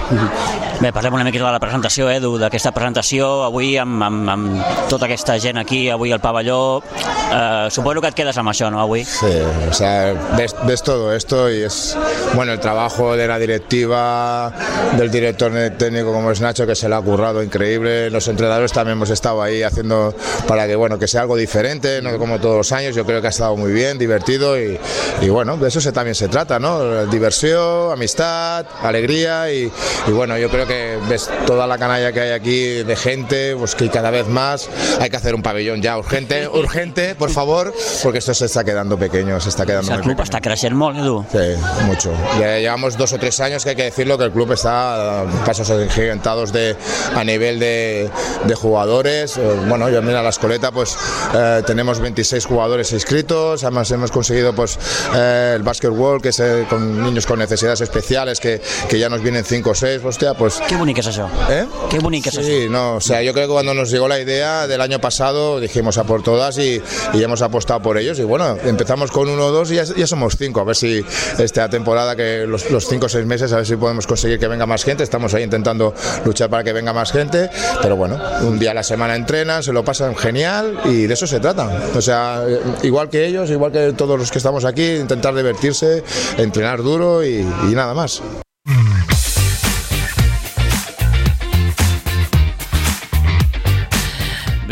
[0.81, 5.07] Bé, parlem una miqueta de la presentació, Edu, d'aquesta presentació, avui amb, amb, amb tota
[5.07, 9.05] aquesta gent aquí, avui al pavelló, eh, suposo que et quedes amb això, no, avui?
[9.07, 9.31] Sí,
[9.69, 11.97] o sea, ves, ves todo esto y es,
[12.35, 14.53] bueno, el trabajo de la directiva,
[14.99, 18.99] del director técnico como es Nacho, que se le ha currado increíble, los entrenadores también
[18.99, 20.15] hemos estado ahí haciendo
[20.49, 23.29] para que, bueno, que sea algo diferente, no como todos los años, yo creo que
[23.29, 24.79] ha estado muy bien, divertido y,
[25.21, 27.07] y bueno, de eso se, también se trata, ¿no?
[27.07, 29.71] Diversión, amistad, alegría y,
[30.07, 33.75] y bueno, yo creo que ves toda la canalla que hay aquí de gente, pues
[33.75, 34.69] que cada vez más
[35.01, 38.99] hay que hacer un pabellón ya urgente, urgente, por favor, porque esto se está quedando
[38.99, 40.25] pequeño, se está quedando el muy club pequeño.
[40.25, 41.25] està creixent molt, Edu.
[41.31, 41.55] Sí,
[41.87, 42.13] mucho.
[42.41, 45.25] Ya llevamos dos o tres años que hay que decirlo que el club está a
[45.45, 46.77] pasos agigantados de,
[47.15, 48.11] a nivel de,
[48.45, 49.37] de jugadores.
[49.37, 50.97] Eh, Bueno, yo mira la escoleta, pues
[51.35, 54.79] eh, tenemos 26 jugadores inscritos, además hemos conseguido pues
[55.15, 59.23] eh, el basketball, que es eh, con niños con necesidades especiales, que, que ya nos
[59.23, 61.27] vienen 5 o 6, hostia, pues Que bonic és això.
[61.51, 61.65] ¿Eh?
[61.91, 62.45] Que bonic és això.
[62.47, 65.61] Sí, no, o sea, yo creo que cuando nos llegó la idea del año pasado
[65.61, 66.81] dijimos a por todas y,
[67.13, 70.07] y hemos apostado por ellos y bueno, empezamos con uno o dos y ya, ya
[70.07, 71.05] somos cinco, a ver si
[71.39, 74.49] esta temporada que los, los cinco o seis meses a ver si podemos conseguir que
[74.49, 75.95] venga más gente, estamos ahí intentando
[76.25, 77.51] luchar para que venga más gente,
[77.83, 81.27] pero bueno, un día a la semana entrenan, se lo pasan genial y de eso
[81.27, 82.43] se trata, o sea,
[82.83, 86.05] igual que ellos, igual que todos los que estamos aquí, intentar divertirse,
[86.39, 88.23] entrenar duro y, y nada más.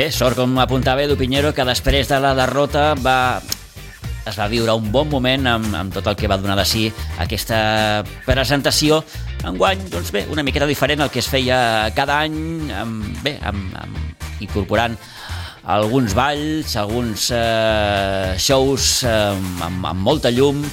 [0.02, 3.38] Bé, sort com apuntava Edu Pinheiro, que després de la derrota va
[4.26, 6.88] es va viure un bon moment amb, amb tot el que va donar de si
[7.22, 8.98] aquesta presentació.
[9.46, 11.60] Enguany, doncs bé, una miqueta diferent al que es feia
[11.94, 12.34] cada any,
[12.74, 14.98] amb, bé, amb, amb, incorporant
[15.70, 20.64] alguns balls, alguns eh, shows eh, amb, amb molta llum,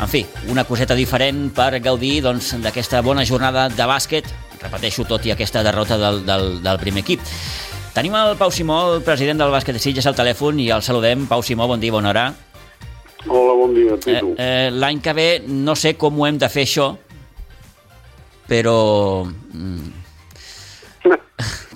[0.00, 5.28] en fi, una coseta diferent per gaudir doncs, d'aquesta bona jornada de bàsquet, repeteixo, tot
[5.28, 7.28] i aquesta derrota del, del, del primer equip.
[7.94, 11.24] Tenim el Pau Simó, el president del bàsquet de Sitges, al telèfon i el saludem.
[11.28, 12.26] Pau Simó, bon dia, bona hora.
[13.26, 14.34] Hola, bon dia, Eh, Pitu.
[14.38, 16.96] eh, L'any que ve no sé com ho hem de fer això,
[18.48, 19.90] però mm,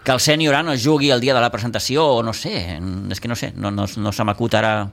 [0.04, 2.78] que el sènior no jugui el dia de la presentació o no sé,
[3.10, 4.90] és que no sé, no, no, no se m'acut ara...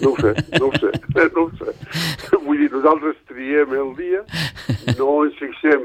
[0.00, 0.90] No ho sé, no ho sé,
[1.34, 1.74] no ho sé.
[2.46, 4.22] Vull dir, nosaltres triem el dia,
[4.96, 5.82] no ens fixem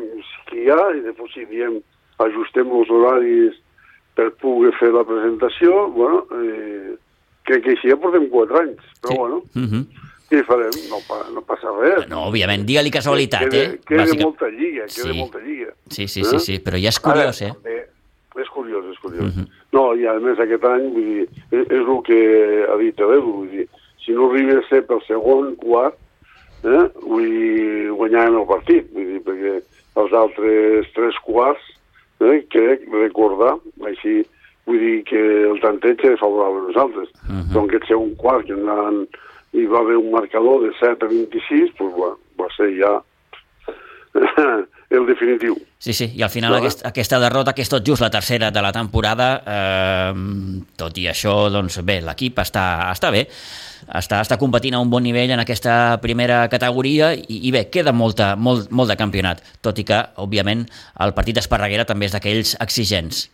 [0.48, 1.82] qui hi ha, i després si diem
[2.20, 3.60] ajustem els horaris
[4.16, 6.96] per poder fer la presentació, bueno, eh,
[7.48, 9.18] crec que així ja portem quatre anys, però Sí.
[9.18, 9.86] bueno, Uh -huh.
[10.30, 10.70] què farem?
[10.90, 10.98] No,
[11.34, 12.08] no passa res.
[12.10, 13.80] No, òbviament, digue-li casualitat, queda, eh?
[13.86, 15.18] Queda Bàsica- molta lliga, queda Sí.
[15.20, 15.74] molta lliga.
[15.90, 17.52] Sí, sí, sí, sí, però ja és curiós, eh?
[17.54, 17.88] També,
[18.42, 19.24] és curiós, és curiós.
[19.36, 19.46] Mhm.
[19.74, 23.32] No, i a més aquest any, vull dir, és, és el que ha dit l'Edu,
[23.34, 23.68] vull dir,
[24.06, 25.96] si no arriba a ser pel segon quart,
[26.64, 29.62] eh, vull dir, guanyàvem el partit, vull dir, perquè
[29.96, 31.62] els altres tres quarts,
[32.22, 33.56] eh, crec recordar,
[33.90, 34.22] així,
[34.70, 37.10] vull dir que el tanteig és favorable a nosaltres.
[37.24, 37.32] Uh.
[37.34, 37.54] -huh.
[37.54, 39.08] Doncs aquest segon quart, que anaven,
[39.54, 42.94] hi va haver un marcador de 7 a 26, doncs va, va ser ja
[44.96, 45.56] el definitiu.
[45.80, 48.62] Sí, sí, i al final aquest, aquesta derrota, que és tot just la tercera de
[48.62, 50.14] la temporada, eh,
[50.78, 53.28] tot i això, doncs bé, l'equip està, està bé,
[53.88, 57.94] està, està competint a un bon nivell en aquesta primera categoria i, i bé, queda
[57.94, 60.66] molta, molt, molt de campionat, tot i que, òbviament,
[61.06, 63.28] el partit d'Esparreguera també és d'aquells exigents.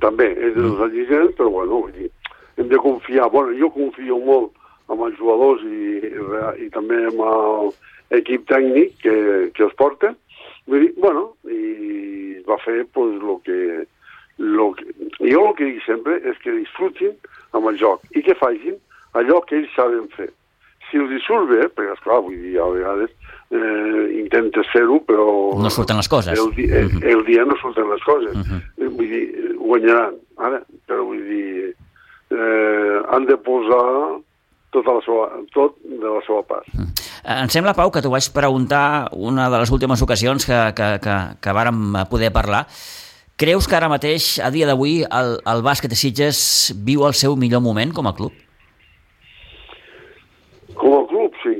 [0.00, 2.10] també és dels exigents, però bueno, vull dir,
[2.56, 3.28] hem de confiar.
[3.30, 4.52] Bueno, jo confio molt
[4.92, 7.22] amb els jugadors i, i, i també amb
[8.12, 9.16] l'equip tècnic que,
[9.56, 10.14] que els porta.
[10.68, 13.84] Vull dir, bueno, i va fer pues, lo que,
[14.38, 14.86] lo que...
[15.20, 17.14] Jo el que dic sempre és que disfrutin
[17.56, 18.78] amb el joc i que facin
[19.18, 20.30] allò que ells saben fer.
[20.90, 23.10] Si els hi surt bé, perquè esclar, vull dir, a vegades
[23.52, 25.24] eh, intentes fer-ho, però...
[25.60, 26.38] No surten les coses.
[26.38, 27.02] El, di el, Mhm.
[27.08, 28.34] el dia no surten les coses.
[28.36, 28.60] Mhm.
[28.78, 30.58] Eh, Vull dir, guanyaran, ara,
[30.88, 31.74] però vull dir,
[32.30, 34.20] eh, han de posar
[34.72, 36.66] tota la seva, tot de la seva part.
[37.24, 40.88] Eh, Em sembla, Pau, que t'ho vaig preguntar una de les últimes ocasions que, que,
[41.04, 42.66] que, que vàrem poder parlar.
[43.36, 47.36] Creus que ara mateix, a dia d'avui, el, el bàsquet de Sitges viu el seu
[47.36, 48.32] millor moment com a club?
[50.78, 51.56] Com a club, sí.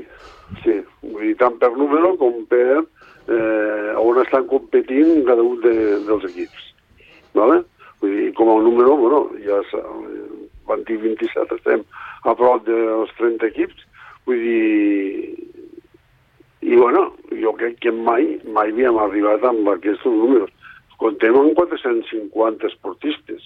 [0.63, 0.79] sí.
[1.03, 5.73] Vull dir, tant per número com per eh, on estan competint cada un de,
[6.07, 6.69] dels equips.
[7.37, 7.61] Vale?
[8.01, 9.85] Vull dir, com a número, bueno, ja s'ha-
[10.67, 11.81] van dir 27, estem
[12.23, 13.85] a prop dels 30 equips.
[14.27, 15.37] Vull dir,
[16.63, 17.09] i bueno,
[17.41, 20.51] jo crec que mai, mai havíem arribat amb aquests números.
[21.01, 23.43] Contem amb 450 esportistes,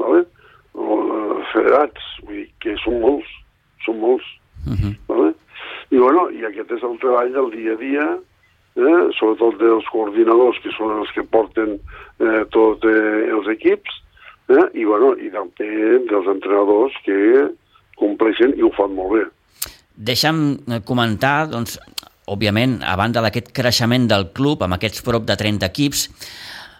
[0.00, 0.24] vale?
[0.74, 3.28] eh, federats, vull dir que són molts,
[3.86, 4.26] són molts.
[4.66, 4.94] Uh -huh.
[5.08, 5.32] Vale?
[5.90, 8.06] I, bueno, I aquest és el treball del dia a dia
[8.76, 13.98] eh, sobretot dels coordinadors, que són els que porten eh, tots eh, els equips,
[14.48, 17.48] eh, i, bueno, i també dels entrenadors que
[18.00, 19.26] compleixen i ho fan molt bé.
[19.92, 21.78] Deixa'm eh, comentar, doncs,
[22.32, 26.08] òbviament, a banda d'aquest creixement del club, amb aquests prop de 30 equips,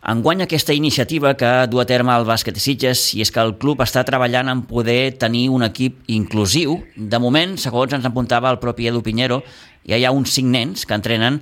[0.03, 3.83] enguany aquesta iniciativa que du a terme el bàsquet Sitges i és que el club
[3.85, 6.81] està treballant en poder tenir un equip inclusiu.
[6.97, 9.43] De moment, segons ens apuntava el propi Edu Pinheiro,
[9.87, 11.39] ja hi ha uns cinc nens que entrenen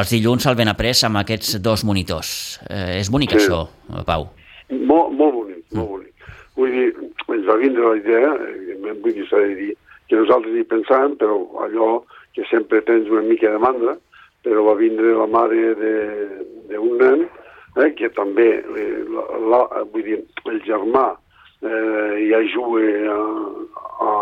[0.00, 2.60] els dilluns al Benaprés amb aquests dos monitors.
[2.68, 3.42] Eh, és bonic sí.
[3.42, 3.66] això,
[4.08, 4.30] Pau.
[4.72, 5.78] Molt, molt bonic, mm.
[5.78, 6.30] molt bonic.
[6.58, 6.88] Vull dir,
[7.36, 9.72] ens va vindre la idea, evidentment vull dir, s'ha de dir,
[10.08, 11.90] que nosaltres hi pensàvem, però allò
[12.36, 13.96] que sempre tens una mica de mandra,
[14.44, 17.28] però va vindre la mare d'un nen
[17.78, 19.62] eh, que també, eh, la, la,
[19.92, 20.20] vull dir,
[20.50, 21.06] el germà
[21.62, 23.18] eh, ja juga a,
[24.04, 24.12] a,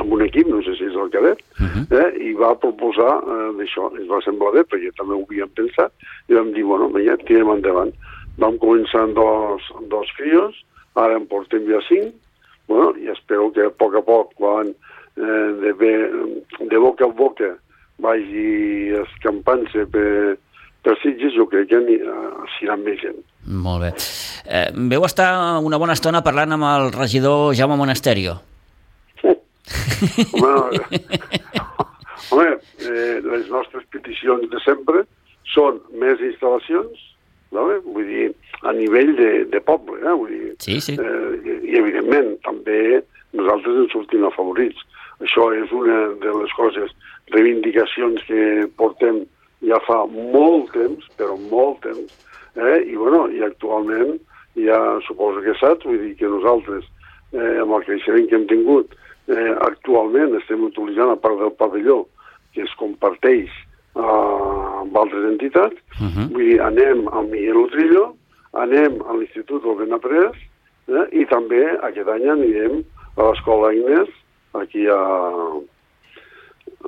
[0.00, 1.84] amb un equip, no sé si és el cadet, uh -huh.
[2.00, 3.90] eh, i va proposar eh, d'això.
[3.98, 5.92] Ens va semblar bé, perquè també ho havíem pensat,
[6.28, 7.92] i vam dir, bueno, ja tirem endavant.
[8.38, 10.54] Vam començar amb dos, dos fios,
[10.94, 12.14] ara en portem ja cinc,
[12.66, 14.74] bueno, i espero que a poc a poc, quan
[15.16, 16.10] eh, de, bé,
[16.58, 17.56] de boca a boca
[17.98, 20.36] vagi escampant-se per,
[20.84, 23.20] per Sitges, jo crec que s'hi anirà més gent.
[23.64, 23.92] Molt bé.
[24.44, 25.28] Eh, veu estar
[25.64, 28.36] una bona estona parlant amb el regidor Jaume Monasterio.
[29.24, 30.80] Home,
[32.34, 35.06] home eh, les nostres peticions de sempre
[35.54, 37.04] són més instal·lacions,
[37.56, 37.66] no?
[37.86, 38.28] vull dir,
[38.64, 40.12] a nivell de, de poble, eh?
[40.12, 40.96] vull dir, sí, sí.
[41.00, 43.00] Eh, i evidentment també
[43.32, 44.84] nosaltres ens sortim afavorits.
[45.24, 46.92] Això és una de les coses,
[47.32, 48.42] reivindicacions que
[48.76, 49.22] portem
[49.62, 52.12] ja fa molt temps, però molt temps,
[52.56, 52.82] eh?
[52.86, 54.18] i bueno, i actualment
[54.54, 56.86] ja suposo que saps, vull dir que nosaltres,
[57.34, 58.94] eh, amb el creixement que hem tingut,
[59.28, 62.04] eh, actualment estem utilitzant a part del pavelló
[62.54, 66.28] que es comparteix eh, amb altres entitats, uh -huh.
[66.32, 68.14] vull dir, anem al Miguel Utrillo,
[68.52, 70.36] anem a l'Institut del Benaprés
[70.88, 72.84] eh, i també aquest any anirem
[73.16, 74.10] a l'Escola Agnès,
[74.52, 75.00] aquí a,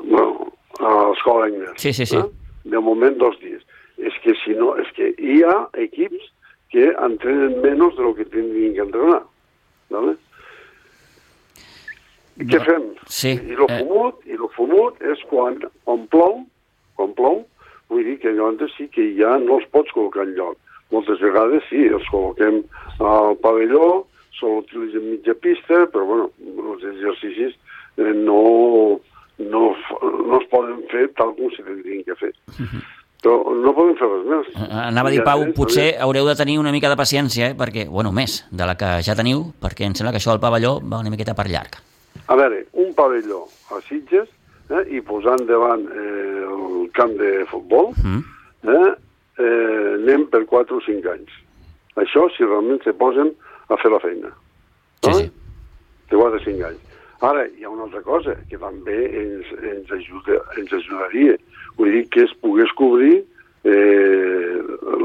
[0.03, 1.75] bueno, a l'Escola Agnès.
[1.77, 2.17] Sí, sí, sí.
[2.17, 2.46] Eh?
[2.67, 3.63] De moment dos dies.
[3.97, 5.57] És que si no, és que hi ha
[5.87, 6.33] equips
[6.75, 9.23] que entrenen menys de lo que tindrien que entrenar.
[9.91, 10.17] ¿vale?
[12.37, 12.89] I què fem?
[13.09, 13.33] Sí.
[13.33, 13.79] I lo eh...
[13.81, 15.57] fumut, i lo fumut és quan,
[15.87, 16.43] quan plou,
[16.99, 17.41] quan plou,
[17.89, 20.59] vull dir que llavors sí que ja no els pots col·locar enlloc.
[20.93, 22.61] Moltes vegades sí, els col·loquem
[23.03, 24.05] al pavelló,
[24.37, 26.29] sol utilitzem mitja pista, però bueno,
[26.75, 27.57] els exercicis
[27.97, 28.99] eh, no,
[29.39, 32.33] no, no es poden fer tal com se tindrien que fer.
[32.49, 32.85] Uh -huh.
[33.23, 34.49] Però no podem fer res més.
[34.55, 37.57] Eh, anava a dir, Pau, potser haureu de tenir una mica de paciència, eh?
[37.57, 40.81] perquè, bueno, més de la que ja teniu, perquè em sembla que això del pavelló
[40.81, 41.81] va una miqueta per llarg.
[42.29, 44.29] A veure, un pavelló a Sitges
[44.71, 48.23] eh, i posant davant eh, el camp de futbol, mm.
[48.69, 48.95] eh,
[49.39, 51.33] eh, anem per 4 o 5 anys.
[51.97, 53.33] Això si realment se posen
[53.69, 54.31] a fer la feina.
[55.03, 55.31] Sí, sí.
[56.11, 56.86] De 4 o 5 anys.
[57.25, 61.37] Ara, hi ha una altra cosa que també ens, ens, ajuda, ens ajudaria.
[61.79, 63.23] Vull dir que es pogués cobrir
[63.65, 64.59] eh,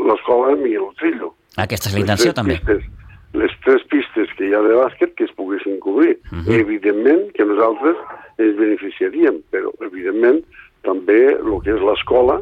[0.07, 1.31] l'escola Miguel Trillo.
[1.59, 2.57] Aquesta és la intenció, també.
[2.59, 2.83] Pistes,
[3.33, 6.17] les tres pistes que hi ha de bàsquet que es poguessin cobrir.
[6.31, 6.59] Uh -huh.
[6.59, 7.95] Evidentment que nosaltres
[8.37, 10.43] ens beneficiaríem, però evidentment
[10.83, 12.41] també el que és l'escola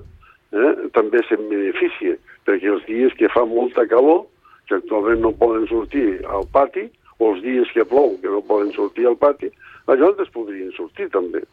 [0.52, 2.16] eh, també se'n beneficia,
[2.46, 4.26] perquè els dies que fa molta calor,
[4.68, 6.90] que actualment no poden sortir al pati,
[7.20, 9.52] o els dies que plou, que no poden sortir al pati,
[9.92, 11.44] allò es podrien sortir també.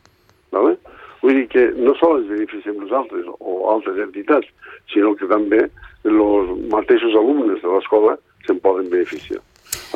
[0.55, 0.77] Vale?
[1.23, 4.49] Vull dir que no sols beneficiem nosaltres o altres entitats,
[4.93, 5.64] sinó que també
[6.07, 8.14] els mateixos alumnes de l'escola
[8.47, 9.41] se'n poden beneficiar.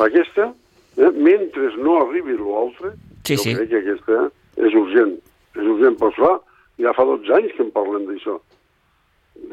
[0.03, 0.49] Aquesta,
[0.97, 2.93] eh, mentre no arribi l'altre,
[3.23, 3.55] sí, jo sí.
[3.55, 4.23] crec que aquesta
[4.57, 5.15] és urgent.
[5.55, 6.35] És urgent, però clar,
[6.81, 8.37] ja fa 12 anys que en parlem d'això.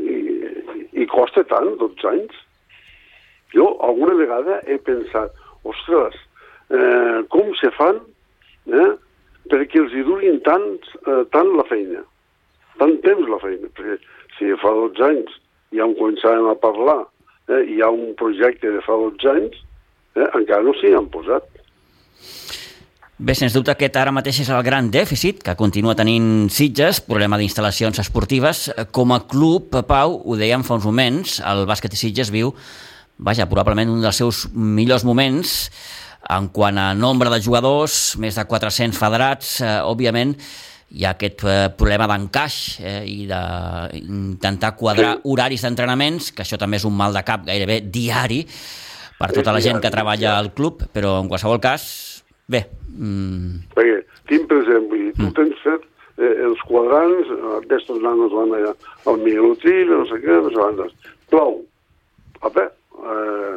[0.03, 0.16] I,
[0.99, 2.45] I costa tant, 12 anys.
[3.55, 5.37] Jo alguna vegada he pensat,
[5.73, 6.16] ostres,
[6.71, 8.01] eh, com se fan
[8.69, 8.93] eh,
[9.49, 10.66] perquè els hi durin tant,
[11.07, 12.03] eh, tant la feina,
[12.81, 13.99] tant temps la feina, perquè
[14.39, 15.39] si fa 12 anys
[15.75, 17.01] ja en començàvem a parlar
[17.49, 19.62] eh, hi ha un projecte de fa 12 anys,
[20.16, 21.47] eh, encara no s'hi han posat.
[23.19, 27.35] Bé, sens dubte aquest ara mateix és el gran dèficit que continua tenint Sitges, problema
[27.41, 28.69] d'instal·lacions esportives.
[28.95, 32.53] Com a club, Pau, ho dèiem fa uns moments, el bàsquet de Sitges viu,
[33.19, 35.69] vaja, probablement un dels seus millors moments
[36.29, 40.35] en quant a nombre de jugadors, més de 400 federats, eh, òbviament,
[40.89, 45.23] hi ha aquest eh, problema d'encaix eh, i d'intentar quadrar sí.
[45.33, 48.43] horaris d'entrenaments, que això també és un mal de cap gairebé diari
[49.19, 51.85] per tota la gent que treballa al club, però en qualsevol cas,
[52.49, 52.64] bé...
[52.95, 53.69] Mm...
[53.77, 54.01] Perquè
[54.31, 55.35] tinc present, vull dir, tu mm.
[55.37, 55.87] tens fet
[56.23, 58.75] eh, els quadrants, aquests nanos van allà
[59.11, 61.14] al minutil, no sé què, no sé quantes.
[61.33, 61.61] Plou.
[62.47, 62.69] Apa,
[63.05, 63.55] eh,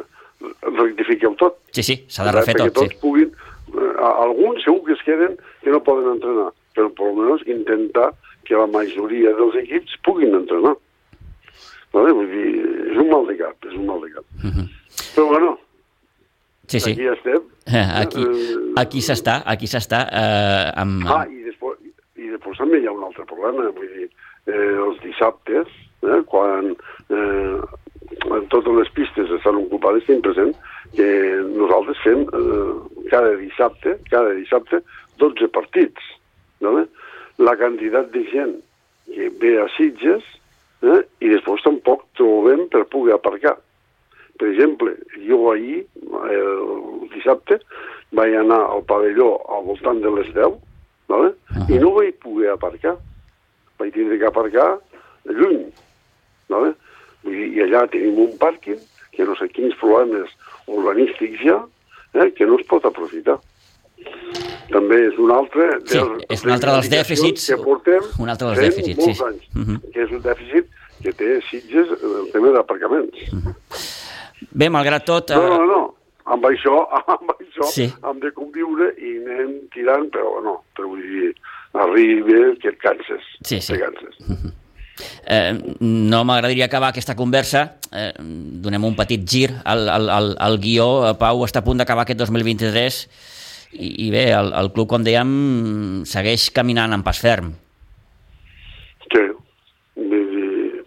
[0.68, 1.58] rectifiqueu tot.
[1.72, 3.00] Sí, sí, s'ha de refer tot, tots sí.
[3.02, 3.32] puguin,
[3.72, 8.12] eh, alguns segur que es queden que no poden entrenar, però per almenys intentar
[8.44, 10.74] que la majoria dels equips puguin entrenar.
[11.92, 12.14] Vale?
[12.16, 12.52] Vull dir,
[12.90, 14.24] és un mal de cap, és un mal de cap.
[14.42, 14.66] Uh -huh.
[15.14, 15.58] Però bueno,
[16.72, 16.92] Sí, sí.
[16.92, 17.42] aquí estem.
[18.02, 18.24] Aquí,
[18.76, 20.08] aquí s'està, aquí s'està.
[20.10, 21.76] Eh, amb, Ah, i després,
[22.16, 24.08] i després també hi ha un altre problema, vull dir,
[24.46, 25.68] eh, els dissabtes,
[26.02, 26.72] eh, quan
[27.10, 27.60] eh,
[28.50, 30.52] totes les pistes estan ocupades, tinc present
[30.96, 31.06] que
[31.56, 34.82] nosaltres fem eh, cada dissabte, cada dissabte,
[35.22, 36.12] 12 partits.
[36.62, 36.76] No?
[37.42, 38.56] La quantitat de gent
[39.12, 40.24] que ve a Sitges
[40.82, 43.56] eh, i després tampoc trobem per poder aparcar.
[44.38, 45.82] Per exemple, jo ahir,
[46.32, 47.60] el dissabte,
[48.16, 50.56] vaig anar al pavelló al voltant de les 10,
[51.08, 51.28] vale?
[51.28, 51.70] uh -huh.
[51.70, 52.96] i no vaig poder aparcar.
[53.78, 54.78] Vaig tindre que aparcar
[55.24, 55.72] lluny.
[56.48, 56.74] Vale?
[57.22, 58.78] Vull dir, I allà tenim un pàrquing
[59.12, 60.30] que no sé quins problemes
[60.66, 61.58] urbanístics hi ha,
[62.14, 63.38] eh, que no es pot aprofitar.
[64.72, 65.98] També és un altre Sí,
[66.32, 69.24] és un altre dels dèficits, que portem un altre dels dèficits, molts sí.
[69.24, 69.92] anys, Uh -huh.
[69.92, 70.66] que és un dèficit
[71.02, 73.16] que té Sitges el tema d'aparcaments.
[74.52, 75.30] Bé, malgrat tot...
[75.30, 75.94] No, no, Eh, no.
[76.24, 77.92] Amb això, amb això Sí.
[78.04, 81.34] hem de conviure i anem tirant, però no, però vull dir,
[81.74, 83.22] arriba que et canses.
[83.42, 83.72] Sí, sí.
[83.72, 84.14] Te canses.
[85.26, 87.64] Eh, no m'agradaria acabar aquesta conversa.
[87.92, 88.12] Eh,
[88.64, 90.88] donem un petit gir al, al, al, al guió.
[91.08, 93.02] Eh, Pau està a punt d'acabar aquest 2023
[93.72, 97.52] i, i bé, el, el club, com dèiem, segueix caminant en pas ferm.
[99.12, 99.24] Sí.
[99.96, 100.82] Dir,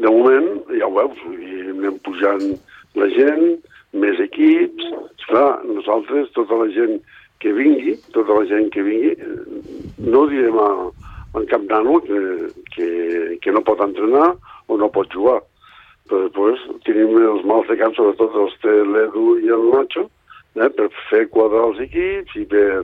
[0.00, 2.44] de moment, ja ho veus, vull dir, anem pujant
[2.98, 3.46] la gent,
[4.00, 4.86] més equips,
[5.18, 7.00] esclar, nosaltres, tota la gent
[7.40, 10.70] que vingui, tota la gent que vingui, eh, no direm a,
[11.34, 12.20] en cap nano que,
[12.74, 12.88] que,
[13.42, 14.34] que no pot entrenar
[14.68, 15.40] o no pot jugar.
[16.10, 20.08] Però després tenim els mals de cap, sobretot els té l'Edu i el Nacho,
[20.58, 22.82] eh, per fer quadrar els equips i per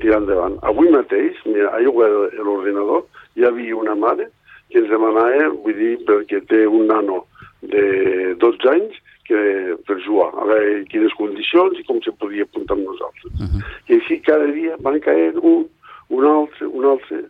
[0.00, 0.58] tirar endavant.
[0.66, 3.06] Avui mateix, mira, ahir a l'ordinador,
[3.38, 4.30] hi havia una mare
[4.70, 7.22] que ens demanava, vull dir, perquè té un nano
[7.62, 12.76] de 12 anys que per jugar, a veure quines condicions i com se podia apuntar
[12.76, 13.32] amb nosaltres.
[13.38, 13.62] Uh -huh.
[13.88, 15.64] I així cada dia van caient un,
[16.08, 17.22] un altre, un altre,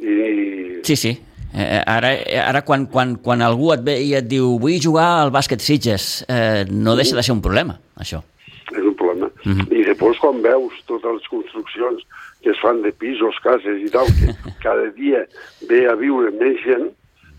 [0.00, 1.18] i Sí, sí.
[1.54, 2.10] Eh, ara,
[2.44, 6.08] ara quan, quan, quan algú et ve i et diu vull jugar al bàsquet Sitges,
[6.28, 8.20] eh, no deixa de ser un problema, això.
[8.76, 9.30] és un problema.
[9.46, 9.72] Uh -huh.
[9.72, 12.02] I després quan veus totes les construccions
[12.42, 14.34] que es fan de pisos, cases i tal, que
[14.66, 15.26] cada dia
[15.68, 16.92] ve a viure més gent,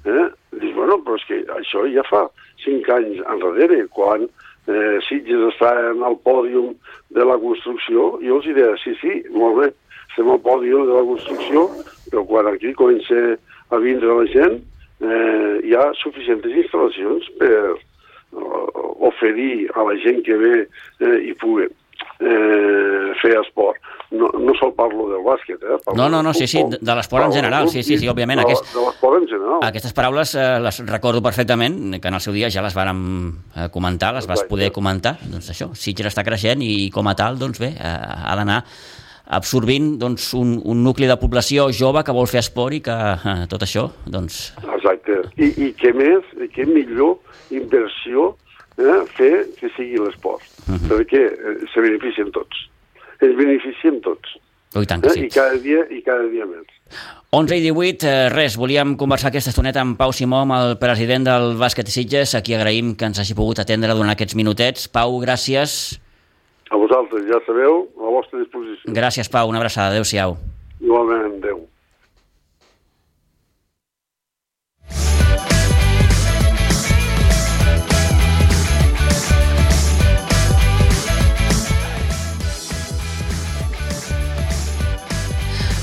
[0.06, 0.28] eh?
[0.52, 2.28] dius, bueno, però és que això ja fa
[2.64, 4.28] cinc anys enrere, quan
[4.68, 6.76] eh, Sitges està en el pòdium
[7.10, 9.74] de la construcció, jo els deia, sí, sí, molt bé,
[10.20, 11.62] estem al pòdium de la construcció,
[12.12, 13.38] però quan aquí comença
[13.72, 14.60] a vindre la gent,
[15.00, 17.78] eh, hi ha suficients instal·lacions per eh,
[19.10, 23.80] oferir a la gent que ve eh, i pugui eh, fer esport.
[24.12, 25.78] No, no sol parlo del bàsquet, eh?
[25.86, 28.74] Parlo No, no, no, sí, sí, de- l'esport en general, sí, sí, sí, òbviament, aquest-
[28.74, 29.60] de l'esport en general.
[29.70, 33.04] Aquestes paraules eh, les recordo perfectament, que en el seu dia ja les vàrem
[33.56, 35.20] eh, comentar, les vas poder comentar.
[35.30, 37.86] Doncs això, Sitges està creixent i com a tal, doncs bé, eh,
[38.26, 38.64] ha d'anar
[39.30, 43.46] absorbint doncs, un, un nucli de població jove que vol fer esport i que eh,
[43.52, 44.50] tot això, doncs...
[44.64, 45.22] Exacte.
[45.38, 47.20] I, I què més, i què millor
[47.54, 48.34] inversió
[48.80, 50.44] eh, fer que sigui l'esport.
[50.66, 50.90] Uh -huh.
[50.90, 52.68] Perquè eh, se beneficien tots.
[53.22, 54.38] Ens beneficiem tots.
[54.76, 55.14] Oh, i tant que Eh?
[55.14, 55.26] sí.
[55.26, 56.66] I cada dia i cada dia més.
[57.32, 61.26] 11 i 18, eh, res, volíem conversar aquesta estoneta amb Pau Simó, amb el president
[61.26, 64.88] del bàsquet Sitges, a qui agraïm que ens hagi pogut atendre durant aquests minutets.
[64.88, 66.00] Pau, gràcies.
[66.70, 68.94] A vosaltres, ja sabeu, la vostra disposició.
[68.94, 69.94] Gràcies, Pau, una abraçada.
[69.94, 70.38] Adéu-siau.
[70.82, 71.68] Igualment, adeu.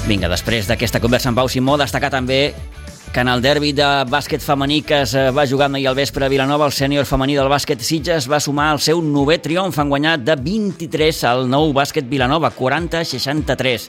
[0.07, 2.55] Vinga, després d'aquesta conversa amb Pau Simó, destacar també
[3.17, 6.27] que en el derbi de bàsquet femení que es eh, va jugar ahir al vespre
[6.27, 9.89] a Vilanova, el sènior femení del bàsquet Sitges va sumar el seu novè triomf en
[9.89, 13.89] guanyar de 23 al nou bàsquet Vilanova, 40-63.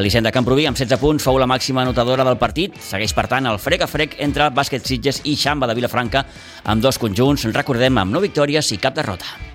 [0.00, 2.80] L'Hisenda Camproví, amb 16 punts, fou la màxima anotadora del partit.
[2.80, 6.24] Segueix, per tant, el frec a frec entre bàsquet Sitges i Xamba de Vilafranca,
[6.64, 9.53] amb dos conjunts, recordem, amb no victòries i cap derrota.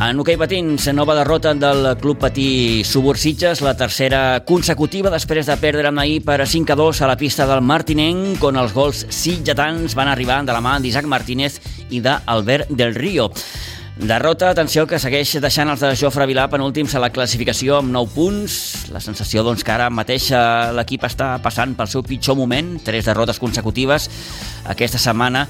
[0.00, 5.90] En hoquei patins, nova derrota del Club Patí Subursitges, la tercera consecutiva després de perdre
[5.92, 10.08] ahir per 5 a 2 a la pista del Martinenc, on els gols sitgetans van
[10.08, 13.28] arribar de la mà d'Isaac Martínez i d'Albert del Río.
[14.00, 18.14] Derrota, atenció, que segueix deixant els de Jofre Vilà penúltims a la classificació amb 9
[18.14, 18.54] punts.
[18.94, 20.30] La sensació doncs, que ara mateix
[20.78, 24.08] l'equip està passant pel seu pitjor moment, tres derrotes consecutives
[24.64, 25.44] aquesta setmana.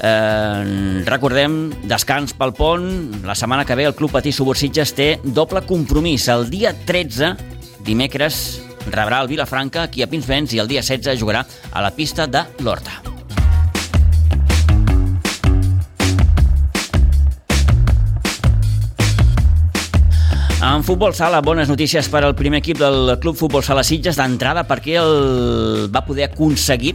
[0.00, 2.88] Eh, recordem, descans pel pont.
[3.26, 6.28] La setmana que ve el Club Patí Subursitges té doble compromís.
[6.32, 7.34] El dia 13,
[7.84, 12.26] dimecres, rebrà el Vilafranca aquí a Pinsbens i el dia 16 jugarà a la pista
[12.26, 13.09] de l'Horta.
[20.60, 24.66] En futbol sala, bones notícies per al primer equip del Club Futbol Sala Sitges d'entrada
[24.68, 26.90] perquè el va poder aconseguir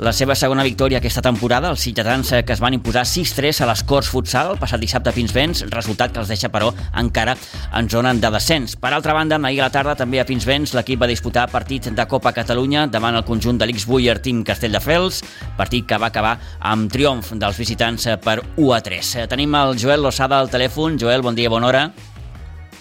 [0.00, 1.68] la seva segona victòria aquesta temporada.
[1.68, 5.12] Els sitgetans que es van imposar 6-3 a les Corts Futsal el passat dissabte a
[5.12, 7.34] Pinsbens, resultat que els deixa, però, encara
[7.76, 8.78] en zona de descens.
[8.80, 12.06] Per altra banda, ahir a la tarda també a Pinsbens l'equip va disputar partit de
[12.08, 15.20] Copa Catalunya davant el conjunt de l'X-Buyer Team Castelldefels,
[15.60, 16.38] partit que va acabar
[16.72, 19.12] amb triomf dels visitants per 1 a 3.
[19.28, 20.96] Tenim el Joel Lozada al telèfon.
[20.96, 21.84] Joel, bon dia, bona hora.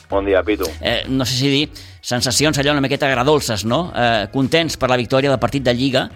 [0.10, 0.66] Bon dia, Pitu.
[0.82, 1.66] Eh, no sé si dir,
[2.02, 3.92] sensacions allò una miqueta agradolces, no?
[3.94, 6.08] Eh, contents per la victòria del partit de Lliga,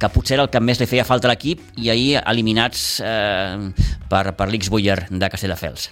[0.00, 3.72] que potser era el que més li feia falta a l'equip, i ahir eliminats eh,
[4.08, 5.90] per, per l'X-Buyer de Castelldefels.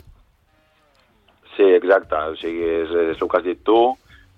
[1.56, 2.14] Sí, exacte.
[2.14, 3.82] O sigui, és, és el que has dit tu,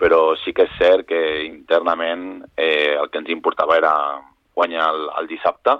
[0.01, 3.93] però sí que és cert que internament eh, el que ens importava era
[4.57, 5.77] guanyar el, el dissabte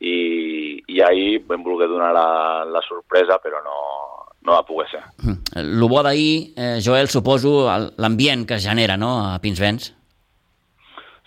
[0.00, 2.30] i, i ahir vam voler donar la,
[2.66, 3.78] la sorpresa, però no,
[4.46, 5.02] no va poder ser.
[5.60, 9.92] El bo d'ahir, eh, Joel, suposo l'ambient que es genera no, a Pinsbens.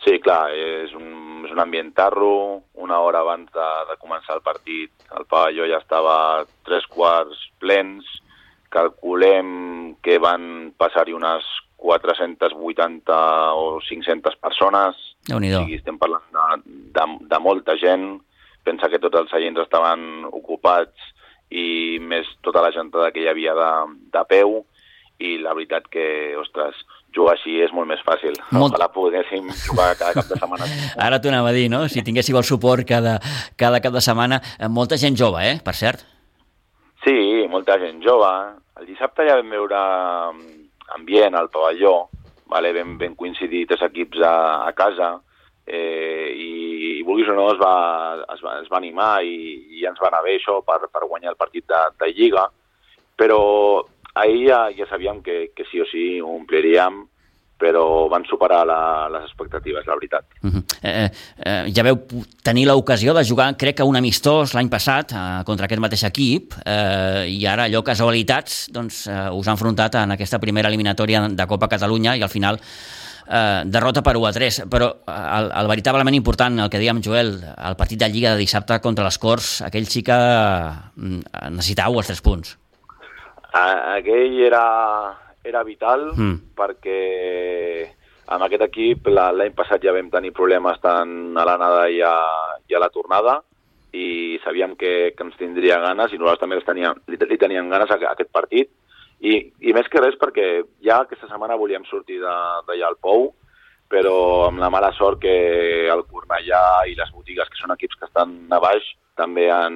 [0.04, 4.44] Sí, clar, és un, és un ambient tarro, una hora abans de, de començar el
[4.44, 6.16] partit el pavelló ja estava
[6.68, 8.08] tres quarts plens,
[8.74, 11.46] calculem que van passar-hi unes
[11.84, 13.16] 480
[13.60, 15.00] o 500 persones,
[15.30, 18.18] o sigui, estem parlant de, de, de molta gent,
[18.64, 21.12] pensa que tots els seients estaven ocupats
[21.54, 23.72] i més tota la gentada que hi havia de,
[24.14, 24.64] de peu
[25.24, 26.06] i la veritat que,
[26.42, 26.80] ostres,
[27.14, 28.34] jugar així és molt més fàcil.
[28.52, 28.74] Molt...
[28.74, 30.68] Ojalà poguéssim jugar cada cap de setmana.
[31.06, 31.84] Ara t'ho anava a dir, no?
[31.92, 33.20] Si tinguéssiu el suport cada,
[33.60, 34.42] cada cap de setmana.
[34.58, 35.60] Eh, Molta gent jove, eh?
[35.64, 36.04] Per cert.
[37.04, 37.16] Sí,
[37.52, 38.32] molta gent jove.
[38.80, 39.80] El dissabte ja vam veure
[40.34, 40.60] mm,
[40.98, 42.08] ambient al pavelló,
[42.50, 42.72] vale?
[42.76, 44.36] vam, vam coincidir tres equips a,
[44.66, 45.18] a casa,
[45.68, 47.76] eh, i, i vulguis o no es va,
[48.34, 49.38] es va, es va animar i,
[49.80, 52.48] i ens va anar bé això per, per guanyar el partit de, de Lliga,
[53.20, 53.40] però
[54.14, 57.04] ahir ja, ja sabíem que, que sí o sí ho ompliríem,
[57.64, 58.80] però van superar la,
[59.14, 60.26] les expectatives, la veritat.
[60.44, 60.64] Uh -huh.
[60.82, 61.10] eh,
[61.46, 61.96] eh, ja veu
[62.44, 66.54] tenir l'ocasió de jugar, crec que un amistós l'any passat eh, contra aquest mateix equip
[66.66, 71.48] eh, i ara allò casualitats doncs, eh, us ha enfrontat en aquesta primera eliminatòria de
[71.48, 72.60] Copa Catalunya i al final
[73.28, 77.36] eh, derrota per 1 a 3, però el, el veritablement important, el que dèiem Joel,
[77.44, 82.08] el partit de Lliga de dissabte contra les Corts, aquell sí que eh, necessitau els
[82.12, 82.58] 3 punts.
[83.54, 84.64] Aquell era,
[85.44, 86.38] era vital Mm.
[86.58, 87.00] perquè
[88.34, 92.14] amb aquest equip la- l'any passat ja vam tenir problemes tant a l'anada i, a,
[92.70, 93.42] i a la tornada
[93.94, 97.70] i sabíem que, que ens tindria ganes i nosaltres també els teníem, li, li teníem
[97.70, 98.72] ganes a, a aquest partit
[99.24, 100.48] i, i més que res perquè
[100.84, 103.32] ja aquesta setmana volíem sortir d'allà al Pou
[103.94, 105.34] però amb la mala sort que
[105.94, 108.88] el Cornellà i les botigues, que són equips que estan a baix,
[109.20, 109.76] també han,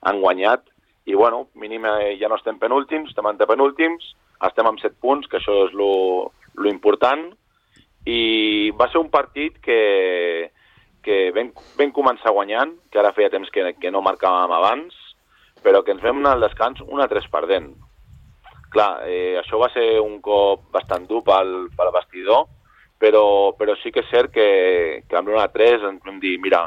[0.00, 0.64] han guanyat.
[1.04, 4.06] I, bueno, mínim eh, ja no estem penúltims, estem antepenúltims,
[4.48, 5.92] estem amb 7 punts, que això és lo,
[6.56, 7.26] lo important.
[8.08, 10.48] I va ser un partit que,
[11.04, 14.96] que vam, vam començar guanyant, que ara feia temps que, que no marcàvem abans,
[15.62, 17.74] però que ens vam anar al descans 1 a 3 perdent.
[18.72, 22.46] Clar, eh, això va ser un cop bastant dur pel, pel vestidor,
[23.02, 23.24] però,
[23.58, 24.46] però sí que és cert que,
[25.08, 26.62] que amb l'1 a 3 ens vam dir, mira,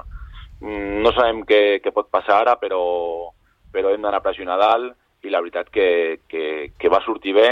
[0.62, 2.84] mm, no sabem què, què pot passar ara, però,
[3.74, 4.94] però hem d'anar a pressionar dalt
[5.26, 5.88] i la veritat que,
[6.30, 6.46] que,
[6.78, 7.50] que va sortir bé,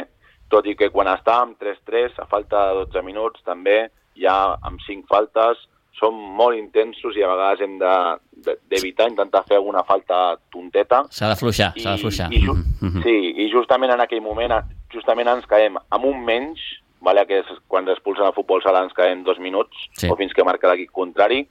[0.54, 3.88] tot i que quan estàvem 3-3, a falta de 12 minuts també,
[4.20, 5.64] ja amb 5 faltes,
[6.00, 11.04] som molt intensos i a vegades hem de- de- d'evitar, intentar fer alguna falta tonteta,
[11.10, 12.32] S'ha d'afluixar, s'ha d'afluixar.
[12.34, 13.04] i, ju Mhm, mhm.
[13.04, 14.52] sí, i justament en aquell moment
[14.92, 16.60] justament ens caem amb un menys,
[17.02, 20.10] vale, que és quan expulsen el futbol sala ens caem dos minuts, Sí.
[20.10, 21.48] o fins que marca l'equip contrari,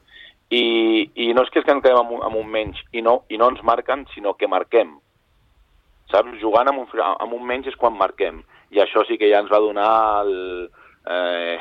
[0.50, 3.00] i, i no és que és que ens quedem amb un, amb un menys i
[3.02, 4.98] no, i no ens marquen, sinó que marquem.
[6.10, 6.38] Saps?
[6.40, 8.42] Jugant amb un, amb un menys és quan marquem.
[8.70, 10.70] I això sí que ja ens va donar el,
[11.08, 11.58] eh,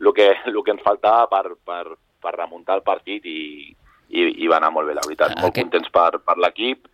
[0.00, 3.74] el, que, el que ens faltava per, per, per remuntar el partit i,
[4.08, 5.36] i, i va anar molt bé, la veritat.
[5.36, 6.88] Molt Aquest- contents per, per l'equip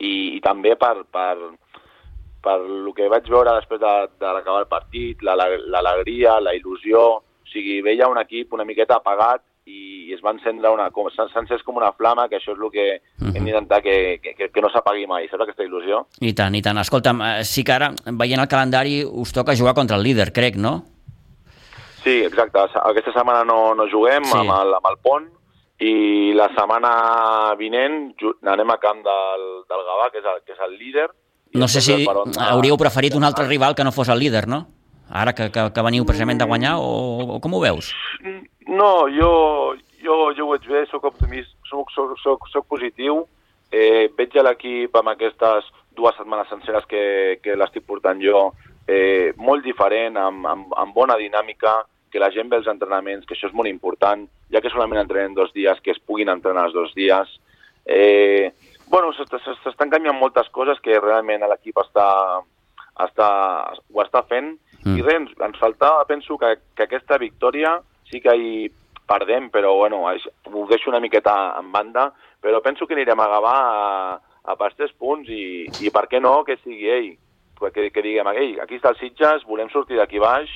[0.00, 1.34] i, i també per, per,
[2.40, 6.54] per el que vaig veure després de, de l'acabar el partit, la- la- l'alegria, la
[6.56, 10.88] il·lusió, o sigui, veia un equip una miqueta apagat i es es va encendre una...
[11.14, 12.86] s'ha encès com una flama, que això és el que
[13.36, 16.00] hem d'intentar que, que, que no s'apagui mai, saps aquesta il·lusió?
[16.20, 16.78] I tant, i tant.
[16.82, 20.56] Escolta'm, eh, sí que ara, veient el calendari, us toca jugar contra el líder, crec,
[20.56, 20.82] no?
[22.10, 22.58] Sí, exacte.
[22.82, 24.34] Aquesta setmana no, no juguem Sí.
[24.34, 25.28] amb, el, amb el pont
[25.80, 28.10] i la setmana vinent
[28.50, 31.06] anem a camp del, del Gavà, que és el, que és el líder.
[31.54, 31.94] No sé si
[32.50, 34.64] hauríeu preferit un altre rival que no fos el líder, no?
[35.10, 37.92] Ara que, que, que veniu precisament de guanyar, o, o com ho veus?
[38.66, 39.30] No, jo,
[40.02, 43.24] jo, jo ho veig bé, soc optimista, soc, soc, soc, soc positiu.
[43.70, 48.50] Eh, veig a l'equip amb aquestes dues setmanes senceres que, que l'estic portant jo
[48.86, 51.80] eh, molt diferent, amb, amb, amb bona dinàmica,
[52.10, 55.34] que la gent ve als entrenaments, que això és molt important, ja que solament entrenen
[55.34, 57.28] dos dies, que es puguin entrenar els dos dies.
[57.86, 58.52] Eh,
[58.88, 62.08] bueno, s'est- s'est- s'estan canviant moltes coses que realment l'equip està,
[62.98, 63.28] està,
[63.94, 64.96] ho està fent mm.
[64.98, 67.78] i res, ens, faltava, penso que, que aquesta victòria
[68.10, 68.52] sí que hi
[69.10, 72.12] perdem, però bueno, ho deixo una miqueta en banda,
[72.42, 76.20] però penso que anirem a Gavà a, a per tres punts i, i per què
[76.22, 77.10] no que sigui ell,
[77.74, 80.50] que, que diguem, ei, aquí està el Sitges, volem sortir d'aquí baix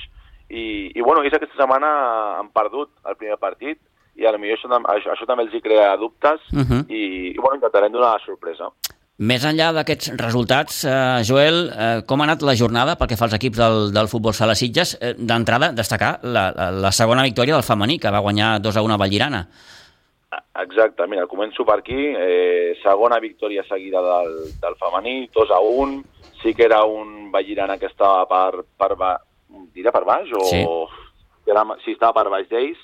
[0.49, 1.91] i, i bueno, ells aquesta setmana
[2.39, 3.79] han perdut el primer partit
[4.15, 6.85] i a lo millor això, això, això també els hi crea dubtes Uh -huh.
[6.89, 8.69] i, i bueno, intentarem donar la sorpresa.
[9.17, 13.25] Més enllà d'aquests resultats, eh, Joel, eh, com ha anat la jornada pel que fa
[13.25, 14.97] als equips del, del futbol sala Sitges?
[14.99, 18.81] Eh, D'entrada, destacar la, la, la segona victòria del femení, que va guanyar 2 a
[18.81, 19.47] 1 a Vallirana.
[20.59, 21.95] Exacte, mira, començo per aquí.
[21.95, 26.03] Eh, segona victòria seguida del, del femení, 2 a 1.
[26.41, 28.97] Sí que era un Vallirana que estava per, per,
[29.75, 30.45] dirà per baix o...
[30.49, 30.63] Sí.
[31.45, 32.79] Era, sí, estava per baix d'ells.